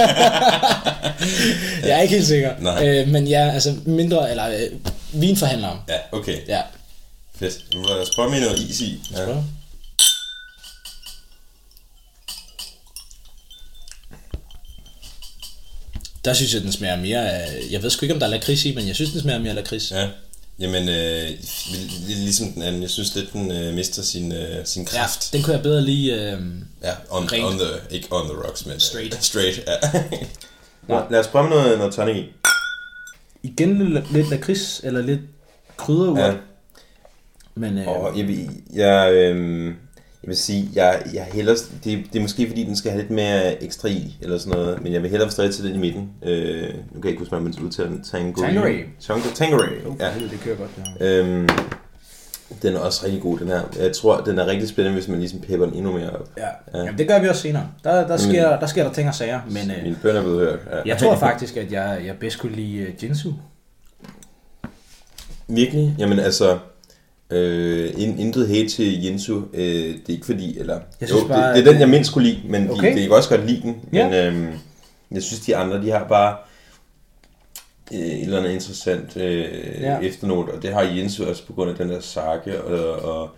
[1.88, 2.52] jeg er ikke helt sikker.
[2.60, 2.88] Nej.
[2.88, 4.70] Øh, men ja, altså mindre, eller øh,
[5.22, 5.82] vinforhandlere.
[5.90, 6.48] Ja, okay.
[6.48, 6.62] Ja.
[7.36, 7.74] Fedt.
[7.74, 9.02] Nu lad os prøve med noget is i.
[9.12, 9.30] Ja.
[9.30, 9.36] Ja.
[16.26, 17.62] Der synes jeg, den smager mere af...
[17.72, 19.50] Jeg ved sgu ikke, om der er lakrids i, men jeg synes, den smager mere
[19.50, 19.92] af lakrids.
[19.92, 20.08] ja.
[20.60, 21.30] Jamen, øh,
[22.08, 22.82] ligesom den anden.
[22.82, 25.30] Jeg synes lidt, den øh, mister sin, øh, sin kraft.
[25.34, 26.14] den kunne jeg bedre lige...
[26.32, 26.40] Øh,
[26.84, 27.46] Ja, on, Rent.
[27.46, 29.14] on the, ikke on the rocks, men Straight.
[29.14, 30.02] Uh, straight, ja.
[30.88, 32.26] Nå, lad os prøve noget, noget tonic i.
[33.46, 35.22] igen lidt, lidt lakrids, eller lidt
[35.78, 36.20] krydderurt.
[36.20, 36.34] Ja.
[37.56, 39.66] Men øh, Og jeg vil, jeg, øh,
[40.24, 43.12] jeg vil sige, jeg, jeg hellere, det, det er måske fordi, den skal have lidt
[43.12, 46.10] mere ekstra i, eller sådan noget, men jeg vil hellere stadig til den i midten.
[46.24, 48.04] Øh, nu kan jeg ikke huske, hvad man udtaler den.
[48.04, 48.42] Tango.
[49.34, 50.06] Tangeray, oh, ja.
[50.08, 50.14] ja.
[50.20, 50.72] det kører godt.
[51.00, 51.20] Ja.
[51.20, 51.50] Øhm,
[52.62, 53.62] Den er også rigtig god, den her.
[53.80, 56.30] Jeg tror, den er rigtig spændende, hvis man ligesom pepper den endnu mere op.
[56.38, 56.44] Ja.
[56.74, 56.84] ja.
[56.84, 57.68] Jamen, det gør vi også senere.
[57.84, 59.40] Der, der, sker, der sker der ting og sager.
[59.50, 60.60] Men, øh, Min bøn er blevet hørt.
[60.72, 60.82] Ja.
[60.86, 63.32] jeg tror faktisk, at jeg, jeg bedst kunne lide uh, Jinsu.
[65.48, 65.96] Virkelig?
[66.00, 66.58] Jamen altså,
[67.30, 69.42] øh, in, intet hate til Jinsu.
[69.54, 70.80] Øh, det er ikke fordi, eller...
[71.02, 72.92] Jeg synes jo, bare, det, det, er den, jeg mindst kunne lide, men Okay.
[72.92, 73.76] de, det kan også godt lide den.
[73.94, 74.10] Ja.
[74.10, 74.54] Men øh,
[75.12, 76.45] jeg synes, de andre, de har bare øh,
[77.92, 79.46] et eller andet interessant øh,
[79.82, 80.00] Ja.
[80.00, 83.00] efternote, og det har Jinsu også på grund af den der sake og...
[83.20, 83.30] og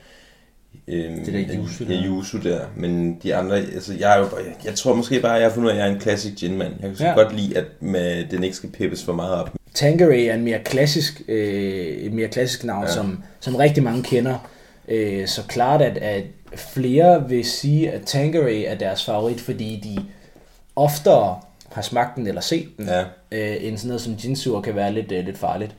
[0.87, 1.93] Øhm, Det der yuzu der.
[1.95, 2.59] Ja, yuzu der.
[2.75, 5.49] Men de andre, altså jeg er jo bare, jeg, jeg tror måske bare, at jeg
[5.49, 6.73] har fundet ud af, at jeg er en classic gin-mand.
[6.81, 7.13] Jeg kan så Ja.
[7.13, 9.51] godt lide, at med, den ikke skal peppes for meget op.
[9.73, 12.85] Tanqueray er en mere klassisk, øh, et mere klassisk navn.
[12.85, 12.91] Ja.
[12.93, 14.49] som, som rigtig mange kender.
[14.87, 16.23] Øh, så klart, at, at
[16.55, 20.03] flere vil sige, at Tanqueray er deres favorit, fordi de
[20.75, 21.39] oftere
[21.77, 23.01] har smagt den eller set den, Ja.
[23.31, 25.75] øh, end sådan noget som Jinsu, og kan være lidt, øh, lidt farligt.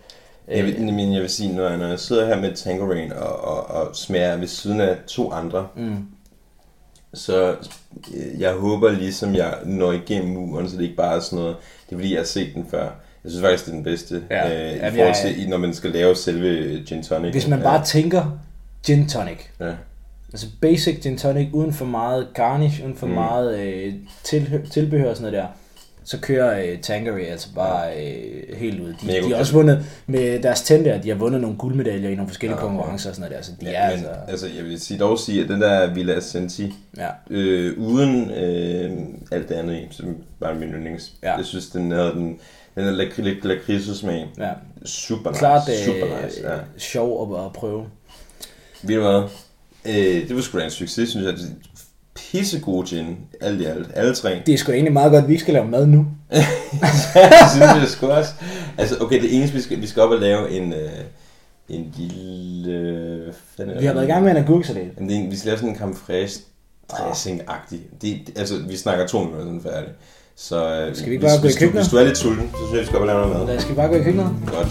[0.48, 3.44] Jeg vil, men jeg vil sige, når jeg, når jeg sidder her med Tangerine og,
[3.56, 5.96] og, og smager ved siden af to andre, Mm.
[7.14, 7.50] så
[8.14, 11.56] øh, jeg håber ligesom, jeg når igennem muren, så det ikke bare er sådan noget,
[11.88, 12.82] det er fordi, jeg har set den før.
[13.24, 14.66] Jeg synes faktisk, det er den bedste, Ja.
[14.66, 17.32] øh, i Jamen, forhold jeg- til, når man skal lave selve gin tonic.
[17.32, 18.38] Hvis man bare tænker
[18.87, 19.72] gin tonic, Ja.
[20.32, 23.12] altså basic gin tonic, uden for meget garnish, uden for mm.
[23.12, 25.48] Meget øh, til, tilbehør og sådan noget der,
[26.08, 28.88] så kører øh, Tanqueray altså bare øh, helt ud.
[29.02, 32.28] De, de har også vundet med deres tænder, de har vundet nogle guldmedaljer i nogle
[32.28, 34.10] forskellige Ja, konkurrencer og sådan noget der, så de Ja, er men, altså...
[34.28, 37.08] altså, jeg vil sige, dog sige, at den der Villa Ascenti, Ja.
[37.30, 38.90] øh, uden øh,
[39.32, 41.36] alt det andet i, som var min yndlings, Ja.
[41.36, 42.38] jeg synes, den havde den,
[42.74, 44.26] den der lakri- lidt lakridsusmag.
[44.38, 44.50] ja.
[44.84, 45.38] Super nice.
[45.38, 46.56] Klart øh, super nice, ja.
[46.78, 47.84] sjov at, at prøve.
[48.82, 49.22] Ved du hvad?
[49.86, 51.34] Øh, det var sgu da en succes, synes jeg.
[52.32, 53.88] Det er Pissegod gin, alt i alt.
[53.94, 54.42] Alle tre.
[54.46, 56.06] Det er sgu egentlig meget godt, at vi ikke skal lave mad nu.
[56.30, 56.44] det
[57.50, 58.30] synes jeg sgu også.
[58.78, 60.88] Altså, okay, det eneste, vi skal, vi skal op og lave en, øh,
[61.68, 62.72] en lille...
[63.58, 64.86] øh, Vi har været i gang med en agurksalat.
[64.96, 66.40] Jamen, det er vi skal lave sådan en creme fraiche
[66.92, 67.78] dressing-agtig.
[68.02, 69.88] Det, altså, vi snakker to minutter, så er den færdig.
[70.36, 71.82] Så øh, Skal vi ikke hvis, bare gå i hvis, køkkenet?
[71.82, 73.46] hvis du er lidt sulten, så synes jeg, vi skal op og lave noget mad.
[73.46, 74.30] Lad, skal vi bare gå i køkkenet?
[74.46, 74.68] Godt.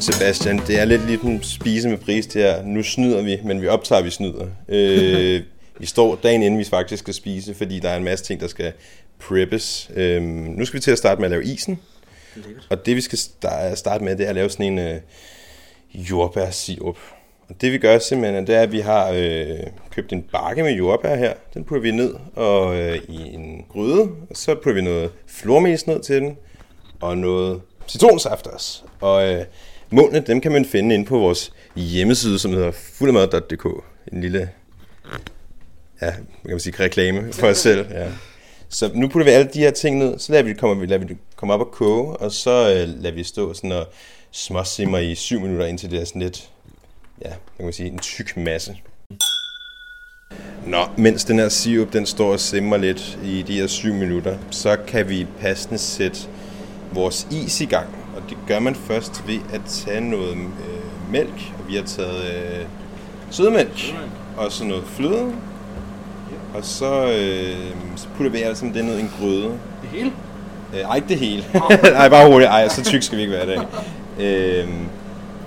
[0.00, 2.62] Sebastian, det er lidt ligesom spise med pris det her.
[2.62, 4.46] Nu snyder vi, men vi optager, vi snyder.
[4.68, 5.42] Øh,
[5.80, 8.46] vi står dagen inden, vi faktisk skal spise, fordi der er en masse ting, der
[8.46, 8.72] skal
[9.18, 9.90] preppes.
[9.94, 11.80] Øh, nu skal vi til at starte med at lave isen.
[12.70, 14.96] Og det vi skal sta- starte med, det er at lave sådan en øh,
[15.94, 16.98] jordbærsirup.
[17.48, 19.58] Og det vi gør simpelthen, det er, at vi har øh,
[19.90, 21.34] købt en bakke med jordbær her.
[21.54, 24.00] Den putter vi ned og, øh, i en gryde.
[24.02, 26.36] Og så putter vi noget flormelis ned til den.
[27.00, 28.82] Og noget citronsaft også.
[29.00, 29.44] Og øh,
[29.94, 33.66] målene, dem kan man finde inde på vores hjemmeside, som hedder fuldemad.dk.
[34.12, 34.50] En lille,
[36.02, 37.86] ja, kan man sige, reklame for os selv.
[37.90, 38.08] Ja.
[38.68, 40.98] Så nu putter vi alle de her ting ned, så lader vi det komme, lader
[40.98, 43.86] vi det komme op og koge, og så øh, lader vi stå sådan og
[44.30, 46.50] småsimmer i 7 minutter, indtil det er sådan lidt,
[47.22, 48.76] ja, kan man sige, en tyk masse.
[50.66, 54.38] Nå, mens den her sirup, den står og simmer lidt i de her 7 minutter,
[54.50, 56.18] så kan vi passende sætte
[56.92, 58.03] vores is i gang.
[58.24, 62.24] Og det gør man først ved at tage noget øh, mælk, og vi har taget
[62.24, 62.66] øh,
[63.30, 63.94] sødmælk,
[64.36, 65.32] og så noget fløde,
[66.54, 67.56] og så, øh,
[67.96, 69.44] så putter vi alt sammen det ned i en gryde.
[69.82, 70.12] Det hele?
[70.74, 71.44] Øh, ej, ikke det hele.
[72.00, 72.50] Ej, bare hurtigt.
[72.50, 73.66] Ej, så tyk skal vi ikke være i dag.
[74.20, 74.86] Øhm,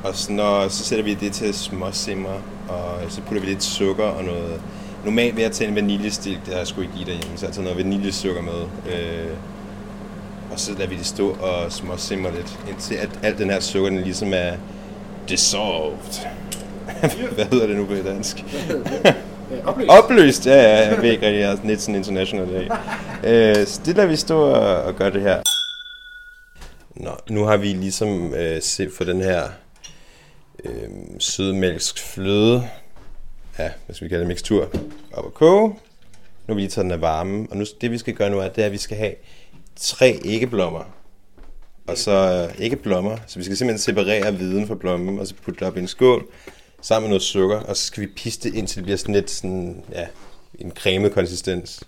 [0.04, 4.06] og så, når, så sætter vi det til småsimmer, og så putter vi lidt sukker
[4.06, 4.62] og noget...
[5.06, 7.50] Normalt vil jeg tage en vaniljestilk, det har jeg sgu ikke i derhjemme, så jeg
[7.50, 8.94] har taget noget vaniljesukker med.
[8.94, 9.32] Øh,
[10.58, 13.90] og så lader vi det stå og småsimmer lidt, indtil at alt den her sukker,
[13.90, 14.54] den ligesom er
[15.30, 16.28] dissolved.
[17.36, 18.38] Hvad hedder det nu på dansk?
[19.66, 19.90] Opløst.
[19.90, 22.70] Opløst, ja, ja, jeg ved ikke rigtig, jeg er lidt sådan international dag.
[23.24, 25.42] Øh, så det lader vi stå og, og gøre det her.
[26.96, 29.44] Nå, nu har vi ligesom øh, set for den her
[30.66, 30.90] øh,
[31.20, 32.70] sødmælksk fløde,
[33.60, 34.70] ja, skal vi kalde det, mixtur,
[35.14, 35.70] op at koge.
[35.70, 35.78] Nu
[36.48, 38.48] har vi lige taget den af varme, og nu, det vi skal gøre nu er,
[38.48, 39.14] det er, at vi skal have
[39.80, 40.84] tre æggeblommer.
[41.88, 45.60] Og så øh, æggeblommer, så vi skal simpelthen separere viden fra blommen, og så putte
[45.60, 46.28] det op i en skål,
[46.82, 49.32] sammen med noget sukker, og så skal vi piste det indtil det bliver sådan lidt
[49.32, 50.06] sådan, ja,
[50.60, 51.84] en cremet konsistens.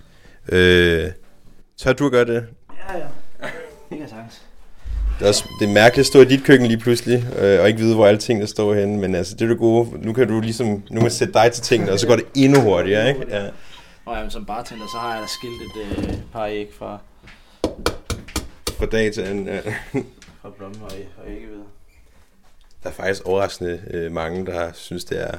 [0.50, 1.12] Øh,
[1.78, 2.46] tør du at gøre det?
[2.90, 3.06] Ja, ja.
[3.90, 4.42] Det kan sagtens.
[5.20, 7.68] Det er, også, det er mærkeligt at stå i dit køkken lige pludselig, øh, og
[7.68, 9.90] ikke vide, hvor alle tingene står henne, men altså, det er det gode.
[10.06, 12.26] Nu kan du ligesom, nu kan man sætte dig til tingene, og så går det
[12.36, 13.26] endnu hurtigere, ikke?
[13.30, 13.48] Ja.
[14.06, 17.00] Og jamen, som bartender, så har jeg da skilt et øh, par æg fra,
[18.80, 19.48] Fra dag til anden.
[19.48, 19.62] Ja.
[20.42, 21.64] fra blomme og, og æggehvide.
[22.84, 25.38] Der er faktisk overraskende øh, mange, der synes, det er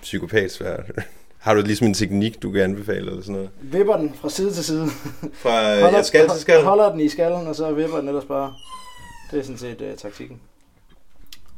[0.00, 0.90] psykopatsvært.
[1.38, 3.50] Har du ligesom en teknik, du kan anbefale, eller sådan noget?
[3.60, 4.86] Vipper den fra side til side.
[5.32, 6.62] Fra øh, ja, skal til skal?
[6.62, 8.54] Holder den i skallen, og så vipper den ellers bare.
[9.30, 10.40] Det er sådan set uh, taktikken.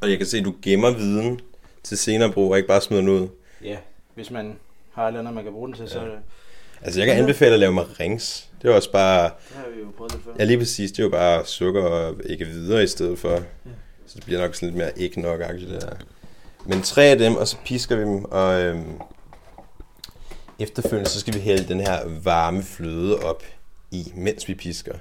[0.01, 1.41] Og jeg kan se, at du gemmer viden
[1.83, 3.29] til senere brug, og ikke bare smider den ud.
[3.65, 3.77] Ja,
[4.15, 4.57] hvis man
[4.93, 6.19] har et eller andet, man kan bruge den til, så er det...
[6.85, 8.49] Altså, jeg kan anbefale at lave marings.
[8.63, 9.23] Det er også bare...
[9.25, 10.33] Det har vi jo prøvet lidt før.
[10.39, 10.93] Ja, lige præcis.
[10.93, 13.43] Det er jo bare sukker og ikke videre i stedet for.
[14.07, 15.97] Så det bliver nok sådan lidt mere ikke nok det der.
[16.67, 19.01] Men tre af dem, og så pisker vi dem, og øhm,
[20.59, 23.43] efterfølgende så skal vi hælde den her varme fløde op
[23.91, 24.95] i, mens vi pisker.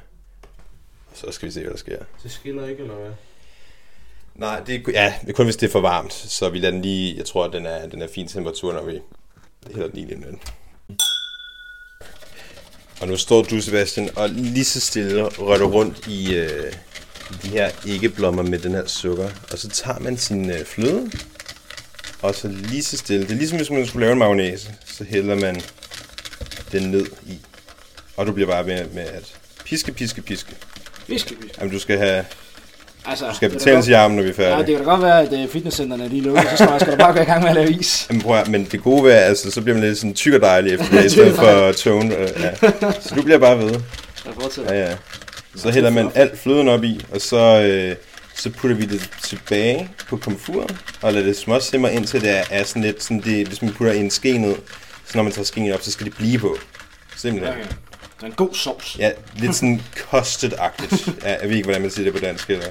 [1.12, 1.98] Og så skal vi se, hvad der sker.
[2.24, 3.12] Det skiller ikke, eller hvad?
[4.36, 6.72] Nej, det er, ja, det er kun hvis det er for varmt, så vi lader
[6.72, 9.00] den lige, jeg tror, at den er, den er fin temperatur, når vi
[9.74, 10.40] hælder den i den.
[13.02, 16.74] Og nu står du, Sebastian, og lige så stille rører rundt i øh,
[17.44, 19.30] de her æggeblommer med den her sukker.
[19.52, 21.12] Og så tager man sin øh, fløde,
[22.22, 23.24] og så lige så stille.
[23.24, 25.62] Det er ligesom hvis man skulle lave en mayonnaise, så hælder man
[26.72, 27.40] den ned i.
[28.18, 30.56] Og du bliver bare med, med at piske, piske, piske.
[31.08, 31.56] Piske, piske.
[31.60, 32.26] Jamen, du skal have
[33.06, 34.56] Altså, du skal betale i armen, når vi er færdige.
[34.56, 37.14] Ja, det kan da godt være, at uh, fitnesscenterne er lukket, så skal du bare
[37.14, 38.06] gå i gang med at lave is.
[38.10, 40.42] Jamen, prøv at, men det gode ved, altså, så bliver man lidt sådan tyk og
[40.42, 42.16] dejlig efter det, i stedet for tone.
[42.18, 42.70] Øh, ja.
[43.02, 43.70] Så du bliver bare ved.
[44.26, 44.74] Jeg fortsætter.
[44.74, 44.96] Ja, ja.
[45.56, 47.96] Så hælder man alt fløden op i, og så, øh,
[48.36, 52.82] så putter vi det tilbage på komfuret, og lader det småsimre indtil det er sådan
[52.82, 54.56] lidt, sådan det, hvis man putter en ske ned,
[55.06, 56.58] så når man tager skeen op, så skal det blive på.
[57.16, 57.54] Simpelthen.
[57.54, 57.66] Okay.
[58.16, 58.96] Det er en god sovs.
[59.00, 61.12] Ja, lidt sådan custard-agtigt.
[61.24, 62.50] Ja, jeg ved ikke, hvordan man siger det på dansk.
[62.50, 62.66] Eller.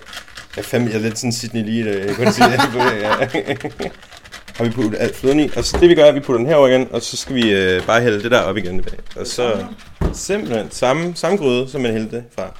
[0.56, 2.60] Jeg, fandme, jeg er lidt sådan Sydney lige, jeg kan kun sige det.
[3.82, 3.90] Ja.
[4.56, 6.38] Har vi puttet alt fløden i, og så det vi gør, er, at vi putter
[6.38, 9.02] den herover igen, og så skal vi øh, bare hælde det der op igen tilbage.
[9.16, 9.66] Og så
[10.12, 12.56] simpelthen samme, samme gryde, som man hældte det fra.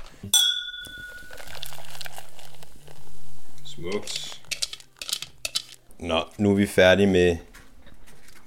[3.64, 4.40] Smukt.
[5.98, 7.36] Nå, nu er vi færdige med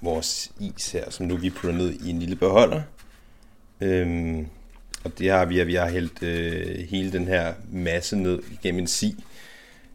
[0.02, 2.82] vores is her, som nu vi putter ned i en lille beholder.
[3.82, 4.48] Øhm,
[5.04, 8.80] og det har vi, at vi har hældt øh, hele den her masse ned igennem
[8.80, 9.24] en si.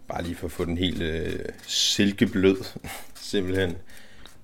[0.09, 2.57] Bare lige for at få den helt øh, silkeblød,
[3.31, 3.77] simpelthen.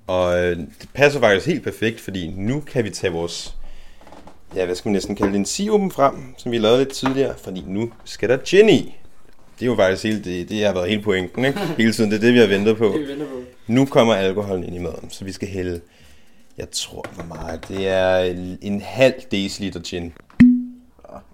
[0.07, 3.55] Og øh, det passer faktisk helt perfekt, fordi nu kan vi tage vores,
[4.57, 7.35] ja, hvad skal man næsten kalde det, en sirupen frem, som vi lavede lidt tidligere,
[7.45, 8.97] fordi nu skal der gin i.
[9.59, 11.59] Det er jo faktisk hele det, det har været hele pointen, ikke?
[11.79, 12.85] Hele tiden, det er det, vi har ventet på.
[12.85, 13.43] Det vi venter på.
[13.67, 15.81] Nu kommer alkoholen ind i maden, så vi skal hælde,
[16.59, 18.19] jeg tror, hvor meget, det er
[18.63, 20.13] en halv deciliter gin.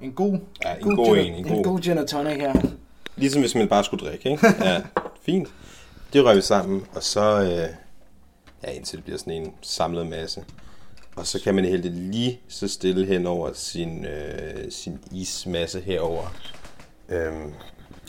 [0.02, 1.64] En god, Ja, en god gin, en, en en god.
[1.64, 2.54] god gin og tonic her.
[3.16, 4.46] Ligesom hvis man bare skulle drikke, ikke?
[4.61, 4.82] Ja,
[5.22, 5.48] fint.
[6.12, 7.68] Det rører vi sammen, og så, øh,
[8.64, 10.44] ja, indtil det bliver sådan en samlet masse.
[11.16, 15.80] Og så kan man hælde det lige så stille hen over sin, øh, sin ismasse
[15.80, 16.35] herover.
[17.08, 17.52] Øhm,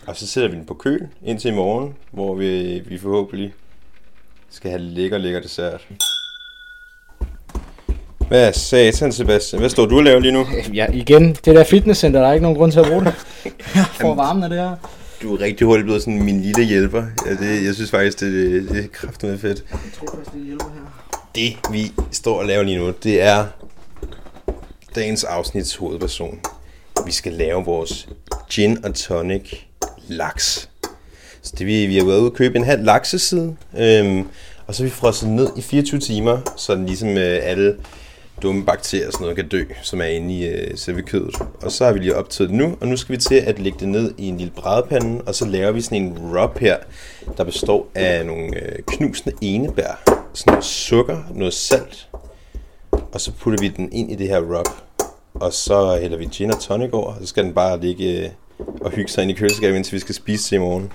[0.07, 3.53] og så sætter vi den på køl indtil i morgen, hvor vi, vi forhåbentlig
[4.49, 5.87] skal have lækker, lækker dessert.
[8.33, 9.59] Hvad er satan, Sebastian?
[9.59, 10.47] Hvad står du og laver lige nu?
[10.73, 13.13] Ja, igen, det der fitnesscenter, der er ikke nogen grund til at bruge det.
[14.01, 14.75] For varmen af det her.
[15.21, 17.03] Du er rigtig hurtigt blevet sådan min lille hjælper.
[17.25, 19.63] Ja, det, jeg synes faktisk, det, det er kraftigt fedt.
[19.71, 21.27] Jeg tror faktisk, det hjælper her.
[21.35, 23.45] Det, vi står og laver lige nu, det er
[24.95, 26.39] dagens afsnits hovedperson.
[27.05, 28.07] Vi skal lave vores
[28.49, 29.53] gin og tonic
[30.07, 30.69] laks.
[31.41, 34.27] Så det, vi, vi har været ude og købe en halv lakseside, øhm,
[34.67, 37.75] og så har vi frosset ned i 24 timer, så den ligesom øh, alle
[38.43, 41.35] dumme bakterier og sådan noget kan dø, som er inde i øh, selve kødet.
[41.61, 43.79] Og så har vi lige optaget det nu, og nu skal vi til at lægge
[43.79, 46.77] det ned i en lille brædepande, og så laver vi sådan en rub her,
[47.37, 50.03] der består af nogle øh, knusende enebær,
[50.33, 52.07] sådan noget sukker, noget salt,
[52.91, 54.67] og så putter vi den ind i det her rub,
[55.33, 58.29] og så hælder vi gin og tonic over, og så skal den bare ligge øh,
[58.81, 60.91] og hygge sig ind i køleskabet, indtil vi skal spise til i morgen.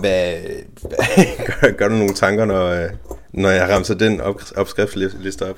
[0.00, 0.34] Hvad,
[0.80, 2.90] hvad gør, gør du nogle tanker, når, øh,
[3.32, 5.56] når jeg ramser den op, opskriftsliste op?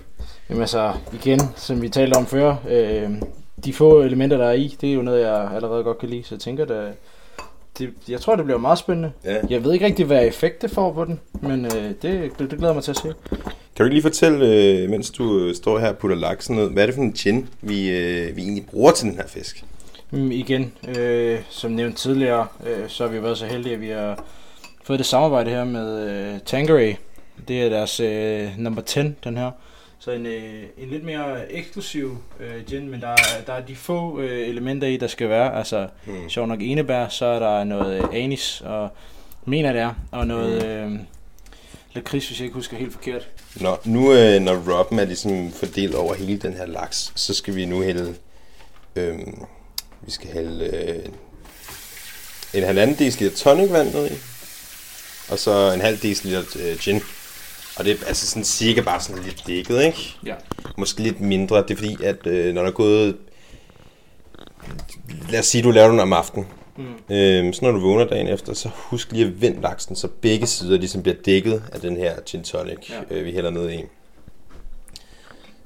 [0.50, 3.10] Jamen altså, igen, som vi talte om før, øh,
[3.64, 6.24] de få elementer, der er i, det er jo noget, jeg allerede godt kan lide,
[6.24, 6.94] så jeg tænker, at
[7.78, 9.12] det, jeg tror, det bliver meget spændende.
[9.24, 9.36] Ja.
[9.50, 12.58] Jeg ved ikke rigtig, hvad effekt det får på den, men øh, det, det, det
[12.58, 13.12] glæder mig til at se.
[13.76, 16.70] Kan du ikke lige fortælle, øh, mens du øh, står her og putter laksen ned,
[16.70, 19.64] hvad er det for en gin, vi, øh, vi egentlig bruger til den her fisk?
[20.10, 23.88] Mm, igen, øh, som nævnt tidligere, øh, så har vi været så heldige, at vi
[23.88, 24.24] har
[24.84, 26.94] fået det samarbejde her med øh, Tanqueray.
[27.48, 29.50] Det er deres øh, number 10, den her.
[29.98, 33.16] Så en, øh, en lidt mere eksklusiv øh, gin, men der er,
[33.46, 35.58] der er de få øh, elementer i, der skal være.
[35.58, 36.14] Altså, Hmm.
[36.14, 36.28] mm.
[36.30, 38.88] sjovt nok enebær, så er der noget øh, anis, og
[39.44, 40.92] mener det er, og noget øh,
[41.94, 43.28] lakrids, hvis jeg ikke husker helt forkert.
[43.60, 47.54] Nå, nu øh, når rubben er ligesom fordelt over hele den her laks, så skal
[47.54, 48.14] vi nu hælde,
[48.96, 49.18] øh,
[50.02, 51.08] vi skal hælde øh,
[52.54, 54.14] en halvanden deciliter tonicvand ned i,
[55.30, 57.00] og så en halv deciliter øh, gin.
[57.76, 60.16] Og det er altså sådan cirka bare sådan lidt dækket, ikke?
[60.26, 60.34] Ja.
[60.76, 61.56] Måske lidt mindre.
[61.56, 63.16] Det er fordi, at øh, når der er gået...
[65.30, 66.46] Lad os sige, du laver den om aftenen.
[66.76, 67.14] Mm.
[67.14, 70.46] Øhm, så når du vågner dagen efter, så husk lige at vende laksen, så begge
[70.46, 73.16] sider ligesom bliver dækket af den her gin tonic, ja.
[73.16, 73.84] øh, vi hælder ned i.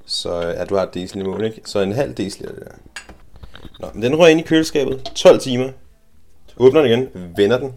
[0.07, 1.61] Så ja, du har et decil i mål, ikke?
[1.65, 2.73] Så en halv decil er det der.
[3.81, 5.11] Nå, men den rører ind i køleskabet.
[5.15, 5.69] 12 timer.
[6.57, 7.09] Åbner den igen.
[7.37, 7.73] Vender den.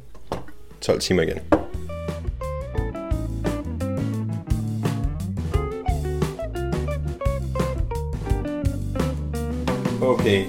[0.81, 1.62] 12 timer igen.
[10.03, 10.45] Okay.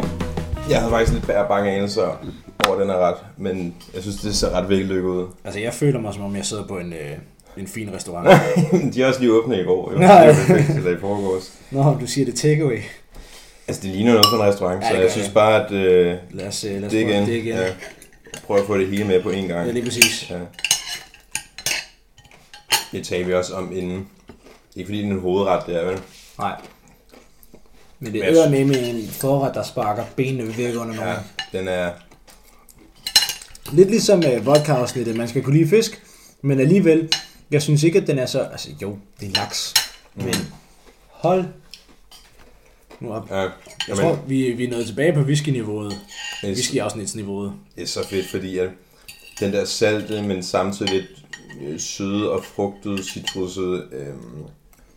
[0.71, 2.27] Jeg havde faktisk lidt bære bange anelser
[2.69, 5.27] over den er ret, men jeg synes, det ser ret vellykket ud.
[5.45, 7.11] Altså, jeg føler mig, som om jeg sidder på en, øh,
[7.57, 8.41] en fin restaurant.
[8.95, 9.99] de er også lige åbne i går, jo.
[9.99, 10.27] Nej.
[10.27, 11.53] Det er perfekt, eller i forgårs.
[11.71, 12.79] Nå, du siger det takeaway.
[13.69, 16.47] Altså, det ligner noget for en restaurant, Ja, så jeg synes bare, at øh, Lad
[16.47, 17.27] os, øh, lad os det prøve igen.
[17.27, 17.57] det igen.
[17.57, 17.67] Ja.
[18.47, 19.67] Prøv at få det hele med på én gang.
[19.67, 20.31] Ja, lige præcis.
[20.31, 20.39] Ja.
[22.93, 24.09] Det tager vi også om inden.
[24.77, 26.01] Ikke fordi det er en hovedret, det er vel?
[26.39, 26.53] Nej.
[28.05, 31.01] Men det æder med med en forret, der sparker benene væk under nogen.
[31.53, 31.93] Ja, den er...
[33.73, 35.17] Lidt ligesom uh, vodka-afsnittet.
[35.17, 36.03] Man skal kunne lide fisk,
[36.43, 37.09] men alligevel,
[37.51, 38.41] jeg synes ikke, at den er så...
[38.41, 39.75] Altså jo, det er laks.
[40.15, 40.25] Mm.
[40.25, 40.35] Men
[41.11, 41.45] hold
[43.01, 43.31] nu op.
[43.31, 43.51] Ja, Jeg
[43.89, 46.01] jamen, tror, vi, vi er nået tilbage på whisky-niveauet.
[46.45, 47.53] Whisky-afsnitsniveauet.
[47.77, 48.71] det er så fedt, fordi at
[49.41, 51.07] den der salte, men samtidig lidt
[51.63, 54.45] øh, søde og frugtede, citrusede øhm,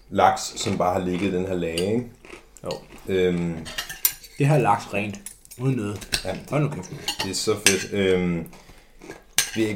[0.10, 2.06] laks, som bare har ligget den her lage, ikke?
[2.64, 2.72] Jo.
[3.08, 3.56] Øhm,
[4.40, 5.20] Det her er laks rent.
[5.58, 6.08] Uden noget.
[6.26, 6.36] Ja.
[6.50, 6.92] Hold nu kæft.
[7.24, 7.94] det er så fedt.
[7.94, 8.46] Øhm,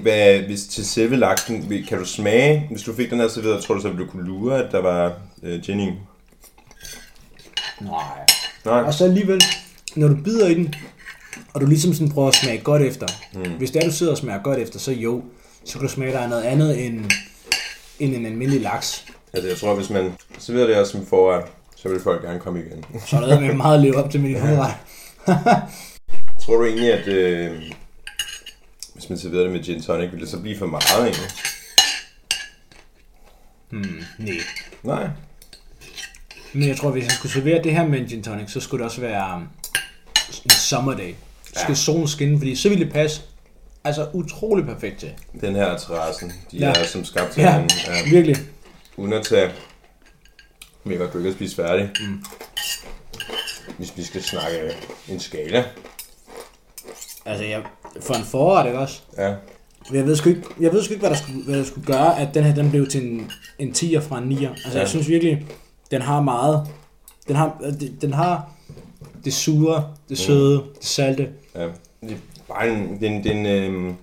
[0.02, 3.76] hvad, hvis til selve laksen, kan du smage, hvis du fik den her serveret, tror
[3.76, 5.14] du så, at du kunne lure, at der var
[5.44, 5.86] øh, gin i?
[7.82, 8.04] Nej.
[8.66, 8.82] Nej.
[8.82, 9.42] Og så alligevel,
[9.96, 10.76] når du bider i den,
[11.54, 13.08] og du ligesom sådan prøver at smage godt efter.
[13.34, 13.52] Mm.
[13.58, 15.24] Hvis det er, du sidder og smager godt efter, så jo,
[15.66, 17.12] så kan du smage, der er noget andet end,
[18.00, 19.06] end en almindelig laks.
[19.34, 21.44] Altså, jeg tror, hvis man serverer det her som forret,
[21.82, 22.86] så vil folk gerne komme igen.
[23.08, 24.74] Så er med meget at leve op til min hovedret.
[26.42, 27.62] tror du egentlig, at øh,
[28.94, 31.30] hvis man serverer det med gin tonic, ville det så blive for meget egentlig?
[33.70, 34.36] Hmm, nej.
[34.84, 35.08] Nej.
[36.54, 38.80] Men jeg tror, hvis jeg skulle servere det her med en gin tonic, så skulle
[38.84, 39.48] det også være um,
[40.46, 41.16] en sommerdag.
[41.44, 41.76] Så skal Ja.
[41.76, 43.22] solen skinne, fordi så ville det passe
[43.84, 45.12] altså utrolig perfekt til.
[45.42, 46.68] Den her terrassen, de Ja.
[46.68, 46.74] ja.
[46.74, 47.78] er som skabt til Ja, hinanden.
[47.88, 48.10] Ja.
[48.10, 48.38] virkelig.
[48.98, 49.52] Uden at tage
[50.84, 51.90] mega du ikke at spise færdig.
[52.00, 52.24] Mm.
[53.78, 54.58] Hvis vi skal snakke
[55.10, 55.64] en skala.
[57.26, 57.62] Altså, jeg,
[58.02, 59.02] for en forret, ikke også?
[59.18, 59.34] Ja.
[59.94, 62.20] Jeg ved sgu ikke, jeg ved sgu ikke hvad, der skulle, hvad der skulle gøre,
[62.20, 64.48] at den her den blev til en, en 10'er fra en 9'er.
[64.50, 64.80] Altså, ja.
[64.80, 65.46] Jeg synes virkelig,
[65.92, 66.68] den har meget.
[67.28, 68.50] Den har, den, den har
[69.26, 70.64] det sure, det søde, mm.
[70.80, 71.30] det salte.
[71.56, 71.68] ja.
[72.02, 72.16] Det er
[72.54, 73.94] bare en, det er en, det er en, øh,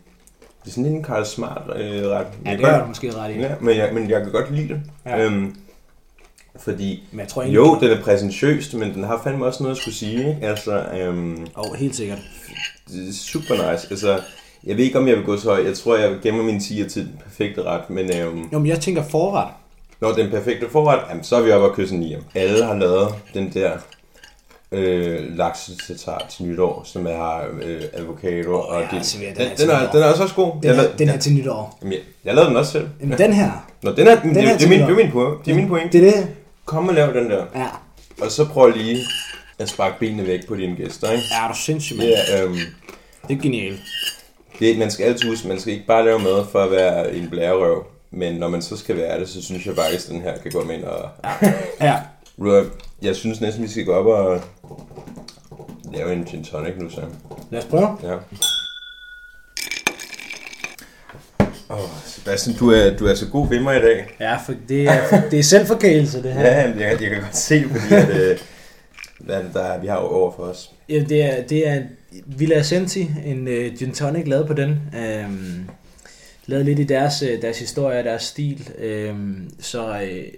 [0.64, 2.26] det er sådan en Karl Smart øh, ret.
[2.47, 3.39] Ja, det har godt- du måske ret i.
[3.39, 4.83] Ja, men jeg, men jeg kan godt lide det.
[5.07, 5.24] Ja.
[5.24, 5.57] Øhm,
[6.59, 9.75] fordi, Men jeg tror egentlig, jo, den er præsentøst, men den har fandme også noget
[9.77, 10.19] at skulle sige.
[10.19, 10.39] Ikke?
[10.47, 12.19] Altså, øhm, Oh, helt sikkert.
[12.89, 13.87] det er super nice.
[13.91, 14.21] Altså,
[14.65, 15.67] jeg ved ikke, om jeg vil gå så højt.
[15.67, 17.91] Jeg tror, jeg vil gemme min 10'er til den perfekte ret.
[17.91, 19.49] Men øhm, Jo, men jeg tænker forret.
[20.01, 22.23] når den perfekte forret, jamen, så er vi oppe og kysse en 9'er.
[22.35, 23.73] Alle har lavet den der
[24.73, 28.51] øh, laksetatar til nytår, som er øh, avocado.
[28.53, 30.53] Åh, og ja, det, altså, den den, er den, er, den er også også god.
[30.63, 31.79] Den, jeg, er, den er til nytår.
[31.83, 32.89] Jamen, jeg, jeg lavede den også selv.
[33.01, 33.51] Jamen, den her.
[33.83, 35.45] Nå, den er, den det, er det, er min, det er min point.
[35.45, 35.93] Det er min point.
[35.93, 36.29] Det er det.
[36.69, 37.45] Kom og lav den der.
[37.55, 37.66] Ja.
[38.25, 38.99] Og så prøv lige
[39.59, 41.25] at sparke benene væk på dine gæster, ikke?
[41.31, 42.09] Ja, er du sindssyg, mand.
[42.09, 42.57] Det er, øhm,
[43.29, 43.81] Det er genialt.
[44.59, 47.31] det, man skal altid huske, man skal ikke bare lave mad for at være en
[47.31, 47.85] blærerøv.
[48.11, 50.51] Men når man så skal være det, så synes jeg faktisk, at den her kan
[50.53, 51.09] gå med ind og...
[51.81, 51.97] Ja.
[52.39, 52.64] Røv,
[53.03, 54.41] Jeg synes næsten, vi skal gå op og
[55.95, 57.01] lave en gin tonic nu, så.
[57.51, 57.97] Lad os prøve.
[58.03, 58.14] Ja.
[61.69, 64.16] Oh, Sebastian, du er, du er så god ved mig i dag.
[64.21, 66.41] Ja, for det er, det er selvforkælelse, det her.
[66.41, 68.39] Ja, jamen, jeg, jeg kan godt se, fordi at, øh,
[69.19, 70.71] hvad det, der er, vi har over for os.
[70.89, 71.83] Ja, det er, det er
[72.27, 74.81] Villa Ascenti, en uh, gin tonic lavet på den.
[75.25, 75.69] Um,
[76.47, 78.69] lavet lidt i deres, uh, deres historie og deres stil.
[79.11, 80.33] Um, så, uh,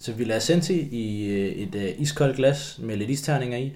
[0.00, 3.72] så Villa Ascenti i uh, et uh, iskoldt glas med lidt isterninger i.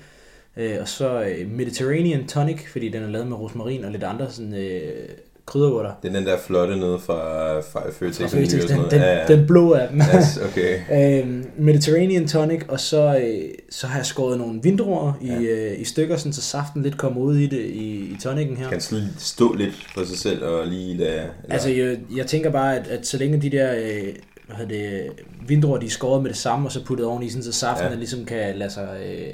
[0.57, 4.31] Uh, og så uh, Mediterranean tonic, fordi den er lavet med rosmarin og lidt andre
[4.31, 5.15] sådan, uh,
[5.51, 5.91] krydderurter.
[6.03, 8.19] Det er den der flotte nede fra, fra Føtex.
[8.31, 9.27] Faktisk sådan den, den, Ja, ja.
[9.37, 9.99] den blå af dem.
[10.01, 10.79] Yes, okay.
[11.23, 15.41] Øhm, Mediterranean tonic, og så, øh, så har jeg skåret nogle vindruer i, Ja.
[15.41, 18.69] øh, i stykker, sådan, så saften lidt kommer ud i det i, i tonicen her.
[18.71, 21.11] Kan sådan stå lidt for sig selv og lige lade...
[21.11, 24.09] Eller, Altså, jeg, jeg tænker bare, at, at så længe de der øh,
[24.47, 25.11] hvad hedder det,
[25.49, 27.89] vindruer, de er skåret med det samme, og så puttet oven i, sådan, så saften
[27.89, 27.95] Ja.
[27.95, 29.27] ligesom kan lade sig øh,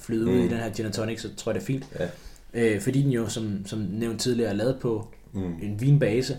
[0.00, 0.30] flyde mm.
[0.32, 0.44] ud Mm.
[0.44, 1.84] i den her gin tonic, så tror jeg, det er fint.
[2.00, 2.06] Ja.
[2.54, 5.08] Øh, fordi den jo, som, som nævnt tidligere, er lavet på
[5.38, 5.54] mm.
[5.62, 6.36] en vinbase.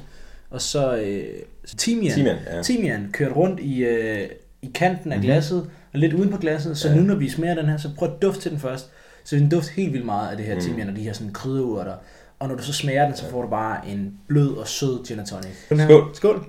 [0.50, 1.24] Og så øh,
[1.66, 2.14] så timian.
[2.16, 2.62] Timian, ja.
[2.62, 4.30] Timian kørt rundt i, øh,
[4.62, 5.26] i kanten af Mhm.
[5.26, 6.95] glasset, og lidt uden på glasset, så Ja.
[6.95, 8.89] nu når vi smager den her, så prøv at dufte til den først.
[9.24, 10.62] Så den dufter helt vildt meget af det her Mm.
[10.62, 11.93] timian, og de her sådan krydderurter,
[12.39, 15.18] og når du så smager den, så får du bare en blød og sød gin
[15.26, 15.84] tonic.
[15.86, 16.10] Skål.
[16.16, 16.45] Skål.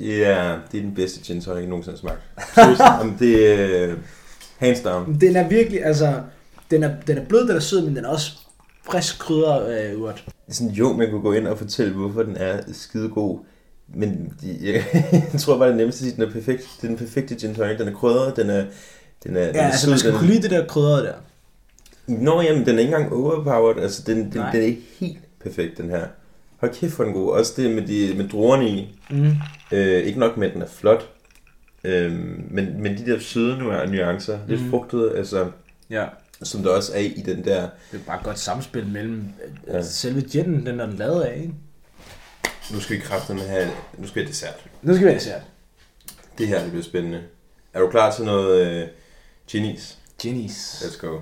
[0.00, 2.54] Ja, det er den bedste gin tonic, jeg nogensinde har smagt.
[2.54, 3.98] Seriøst, Jamen, det er uh,
[4.58, 5.20] hands down.
[5.20, 6.20] Den er virkelig, altså,
[6.70, 8.38] den er, den er blød, den er sød, men den er også
[8.90, 10.24] frisk krydder øh, urt.
[10.46, 13.38] Det sådan, jo, man kunne gå ind og fortælle, hvorfor den er skide god.
[13.94, 14.84] Men de, jeg,
[15.32, 16.62] jeg tror bare, det er nemmest at sige, at den er perfekt.
[16.76, 17.78] Det er den perfekte gin tonic.
[17.78, 18.64] Den er krydret, den er,
[19.24, 21.12] den er, den Ja, er altså man skal den kunne lide det der krydder der.
[22.06, 23.82] Nå, jamen, den er ikke engang overpowered.
[23.82, 24.50] Altså, den, den, Nej.
[24.52, 26.06] den er helt perfekt, den her.
[26.60, 27.32] Hold kæft, for den god.
[27.32, 28.98] Også det med, de, med druerne i.
[29.10, 29.30] Mm.
[29.72, 31.08] Øh, ikke nok med, at den er flot.
[31.84, 32.12] Øh,
[32.50, 34.70] men, men de der søde nu- nuancer, lidt Mhm.
[34.70, 35.46] frugtede, altså,
[35.90, 36.04] Ja.
[36.42, 37.68] Som der også er i den der...
[37.92, 39.24] Det er bare et godt samspil mellem
[39.66, 39.76] Ja.
[39.76, 39.82] ja.
[39.82, 41.54] selve ginen, den er den lavet af, ikke?
[42.72, 43.70] Nu skal vi kraftedeme have...
[43.98, 44.64] Nu skal vi have dessert.
[44.82, 45.42] Nu skal vi have dessert.
[46.38, 47.22] Det her det bliver spændende.
[47.74, 48.88] Er du klar til noget øh?
[50.18, 50.82] Ginnies.
[50.82, 51.18] Let's go.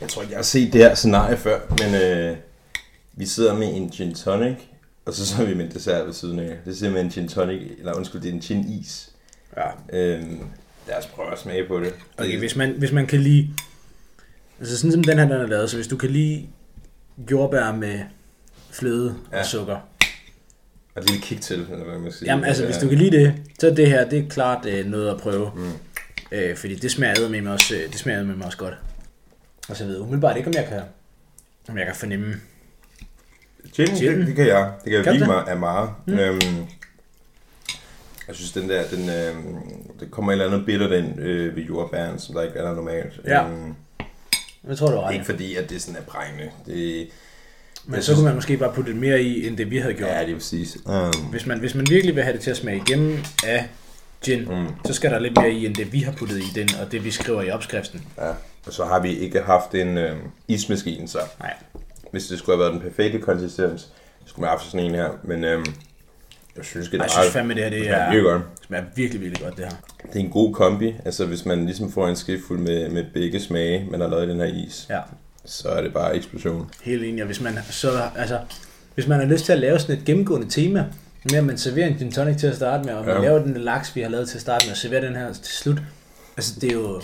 [0.00, 2.36] Jeg tror ikke, jeg har set det her scenarie før, men øh,
[3.12, 4.56] vi sidder med en gin tonic,
[5.06, 6.58] og så sidder vi med en dessert ved siden af.
[6.64, 9.10] Det er simpelthen en gin tonic, eller undskyld, det er en gin is.
[9.56, 9.98] Ja.
[9.98, 10.46] Øhm,
[10.88, 11.94] lad os prøve at smage på det.
[12.18, 13.50] Okay, hvis man, hvis man kan lide...
[14.60, 16.46] Altså sådan som den her, den er lavet, så hvis du kan lide
[17.30, 18.00] jordbær med
[18.70, 19.38] fløde ja.
[19.40, 19.76] Og sukker.
[20.94, 22.32] Og et kick til, eller hvad man siger.
[22.32, 24.86] Jamen altså, hvis du kan lide det, så er det her, det er klart øh,
[24.86, 25.50] noget at prøve.
[25.56, 25.70] Mm.
[26.32, 28.74] Øh, fordi det smager med mig også, øh, det smager med mig også godt.
[29.68, 30.80] Og så ved jeg umiddelbart ikke, om jeg kan,
[31.68, 32.34] om jeg kan fornemme.
[33.74, 34.18] Gin, Gin.
[34.18, 34.72] det, det kan jeg.
[34.84, 35.28] Det kan jeg Kan virkelig det?
[35.28, 35.90] meget af meget.
[36.06, 36.18] Mm.
[36.18, 36.66] Øhm,
[38.28, 39.34] jeg synes, den der, den, øh,
[40.00, 42.74] det kommer et eller andet bitter den øh, ved jordbæren, som der ikke er der
[42.74, 43.20] normalt.
[43.26, 43.48] Ja.
[43.48, 43.74] Øhm,
[44.68, 46.50] Jeg tror, du har ikke fordi, at det sådan er brændende.
[46.66, 47.08] Det,
[47.84, 49.94] Men så synes- kunne man måske bare putte lidt mere i, end det vi havde
[49.94, 50.10] gjort.
[50.10, 50.76] ja, det er præcis.
[50.86, 53.68] Um, Hvis man, hvis man virkelig vil have det til at smage igennem af
[54.24, 56.68] gin, mm, så skal der lidt mere i, end det vi har puttet i den,
[56.82, 58.04] og det vi skriver i opskriften.
[58.18, 58.30] ja.
[58.66, 60.16] Og så har vi ikke haft en øh,
[60.48, 61.54] ismaskine, så Nej.
[62.10, 63.88] hvis det skulle have været den perfekte konsistens, så
[64.26, 65.08] skulle man have haft sådan en her.
[65.24, 65.64] Men øh,
[66.56, 68.42] jeg synes, det er jeg synes fandme, det her det det er virkelig godt.
[68.66, 69.72] smager virkelig, virkelig godt, det her.
[70.12, 70.94] Det er en god kombi.
[71.04, 74.30] Altså, hvis man ligesom får en skefuld med, med begge smage, man har lavet i
[74.30, 75.00] den her is, Ja,
[75.44, 76.70] så er det bare eksplosion.
[76.82, 77.22] helt enig.
[77.22, 78.38] Og hvis man, så, altså,
[78.94, 80.84] hvis man har lyst til at lave sådan et gennemgående tema,
[81.30, 83.22] med at man serverer en gin tonic til at starte med, og man Ja.
[83.22, 85.44] laver den laks, vi har lavet til at starte med, og serverer den her til
[85.54, 85.78] slut,
[86.36, 87.00] altså det er jo,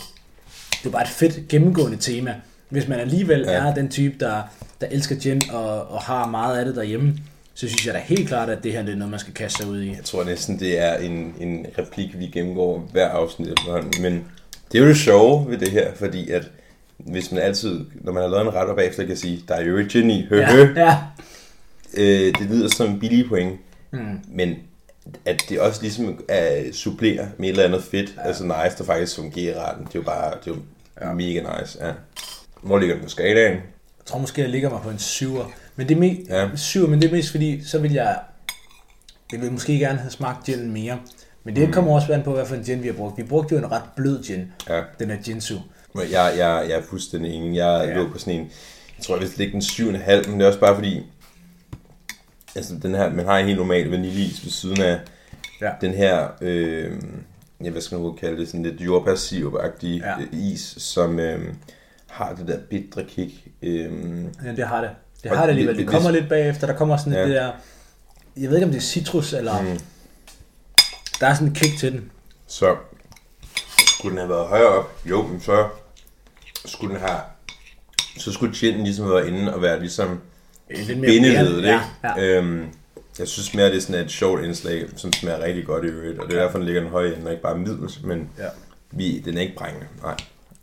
[0.70, 2.34] det er bare et fedt gennemgående tema.
[2.68, 3.52] Hvis man alligevel ja.
[3.52, 4.42] er den type, der,
[4.80, 7.14] der elsker gin og, og har meget af det derhjemme,
[7.60, 9.58] så synes jeg da helt klart, at det her det er noget, man skal kaste
[9.62, 9.88] sig ud i.
[9.88, 14.02] Jeg tror næsten, det er en, en replik, vi gennemgår hver afsnit efterhånden.
[14.02, 14.24] Men
[14.72, 16.50] det er jo det sjove ved det her, fordi at
[16.98, 19.64] hvis man altid, når man har lavet en ret, og bagefter kan sige, der er
[19.64, 20.66] jo et gin i, hø, Ja, hø.
[20.76, 20.96] ja.
[21.96, 23.58] Øh, det lyder som en billig point,
[23.90, 24.20] Mm.
[24.28, 24.54] men
[25.24, 28.26] at det også ligesom er supplerer med et eller andet fedt, ja.
[28.28, 29.84] altså nice, der faktisk fungerer retten.
[29.84, 30.60] Det er jo bare, det er jo
[31.08, 31.12] ja.
[31.14, 31.92] mega nice, ja.
[32.62, 33.52] Hvor ligger den på skalaen?
[33.54, 33.62] Jeg
[34.06, 35.44] tror måske, jeg ligger mig på en syver.
[35.78, 36.48] Men det er mest, Ja.
[36.56, 38.18] syver, men det er mest fordi, så vil jeg,
[39.32, 40.98] jeg vil måske gerne have smagt gin mere.
[41.44, 43.18] Men det kommer også an på, hvad for en gin vi har brugt.
[43.18, 44.82] Vi brugte jo en ret blød gin, Ja.
[44.98, 45.54] den er Jinsu.
[45.94, 47.56] Men Jeg, jeg, jeg er fuldstændig enig.
[47.56, 47.94] Jeg ja.
[47.94, 48.40] Lå på sådan en,
[48.98, 51.02] jeg tror, jeg vil ligge den 7,5, men det er også bare fordi,
[52.56, 54.98] altså den her, man har en helt normal vaniljeis ved siden af
[55.60, 55.70] Ja.
[55.80, 56.92] den her, øh,
[57.64, 60.08] ja, hvad skal man kalde det, sådan lidt jordbærsirup-agtige Ja.
[60.20, 60.26] ja.
[60.52, 61.54] is, som øh,
[62.06, 63.32] har det der bitre kick.
[63.62, 63.90] Øh,
[64.44, 64.90] Ja, det har det.
[65.22, 65.78] Det har det alligevel.
[65.78, 66.66] Det kommer lidt bagefter.
[66.66, 67.22] Der kommer sådan Ja.
[67.22, 67.52] det der,
[68.36, 69.78] jeg ved ikke om det er citrus, eller mm.
[71.20, 72.10] der er sådan en kick til den.
[72.46, 72.76] Så
[73.98, 75.68] skulle den have været højere op, jo, men så
[76.66, 77.20] skulle den have,
[78.18, 80.20] så skulle ginen ligesom have været inde og være ligesom
[80.70, 82.20] Lidt bindeledet, ja, ikke?
[82.20, 82.38] ja.
[82.38, 82.64] Øhm,
[83.18, 86.18] jeg synes mere, det er sådan et sjovt indslag, som smager rigtig godt i øvrigt,
[86.18, 88.44] og det er derfor, den ligger den høje ende, og ikke bare middels, men Ja.
[88.90, 89.86] vi, den er ikke brændende.
[90.02, 90.16] Nej.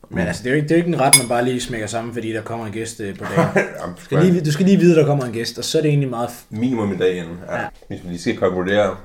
[0.09, 1.61] Men altså, det er, jo ikke, det er jo ikke en ret, man bare lige
[1.61, 3.49] smækker sammen, fordi der kommer en gæst øh, på dagen.
[3.81, 5.77] Jamen, Du skal, lige, du skal lige vide, at der kommer en gæst, og så
[5.77, 6.27] er det egentlig meget...
[6.27, 7.27] f- Minimum i dagen.
[7.47, 7.55] Ja.
[7.61, 7.67] Ja.
[7.87, 8.97] Hvis vi lige skal konkludere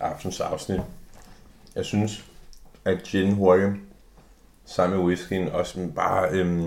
[0.00, 0.80] aftens afsnit.
[1.76, 2.24] Jeg synes,
[2.84, 3.70] at gin hurtigt
[4.66, 6.28] sammen med whiskyen også bare...
[6.30, 6.66] Øhm,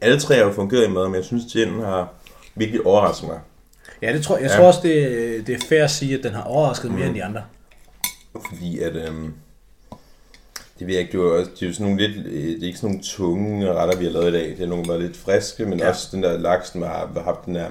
[0.00, 2.12] alle tre har jo fungeret i mad, men jeg synes, gin har
[2.54, 3.38] virkelig overrasket mig.
[4.02, 4.56] Ja, det tror, jeg Ja.
[4.56, 7.08] tror også, det, det er fair at sige, at den har overrasket mere Mhm.
[7.08, 7.42] end de andre.
[8.48, 9.32] Fordi at, øhm,
[10.78, 12.32] det ved jeg ikke, det er jo, også, det er jo sådan nogle lidt, øh,
[12.32, 14.48] det er ikke sådan nogle tunge retter, vi har lavet i dag.
[14.48, 15.88] Det er nogle, der er lidt friske, men ja.
[15.88, 17.68] Også den der laks, den har, har haft den der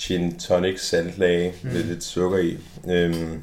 [0.00, 1.70] gin tonic saltlage mm.
[1.70, 2.58] med lidt sukker i.
[2.88, 3.42] Øhm,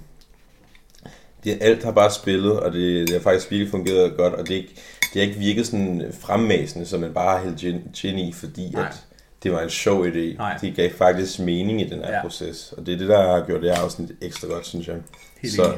[1.44, 4.54] det, alt har bare spillet, og det, det har faktisk virkelig fungeret godt, og det,
[4.54, 4.76] er ikke,
[5.14, 8.70] det har ikke virket sådan fremmæsende, som man bare har hældt gin, gin i, fordi
[8.74, 8.86] Nej.
[8.86, 9.04] at
[9.44, 10.38] det var en sjov idé.
[10.38, 10.58] Nej.
[10.62, 12.22] Det gav faktisk mening i den her ja.
[12.22, 14.96] Proces, og det er det, der har gjort det her afsnit ekstra godt, synes jeg.
[15.42, 15.78] Helt Så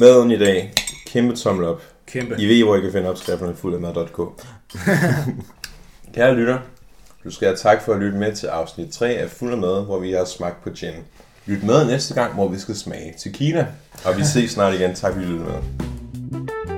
[0.00, 0.72] maden i dag,
[1.06, 1.82] kæmpe tommel op.
[2.06, 2.34] Kæmpe.
[2.38, 4.18] I ved, hvor I kan finde opskrifterne fuld af mad.k.
[6.14, 6.58] Kære lytter,
[7.24, 9.84] Du skal have tak for at lytte med til afsnit 3 af Fuld af Mad,
[9.84, 10.92] hvor vi har smagt på gin.
[11.46, 13.66] Lyt med næste gang, hvor vi skal smage tequila.
[14.04, 14.94] Og vi ses snart igen.
[14.94, 16.73] Tak fordi I lyttede med.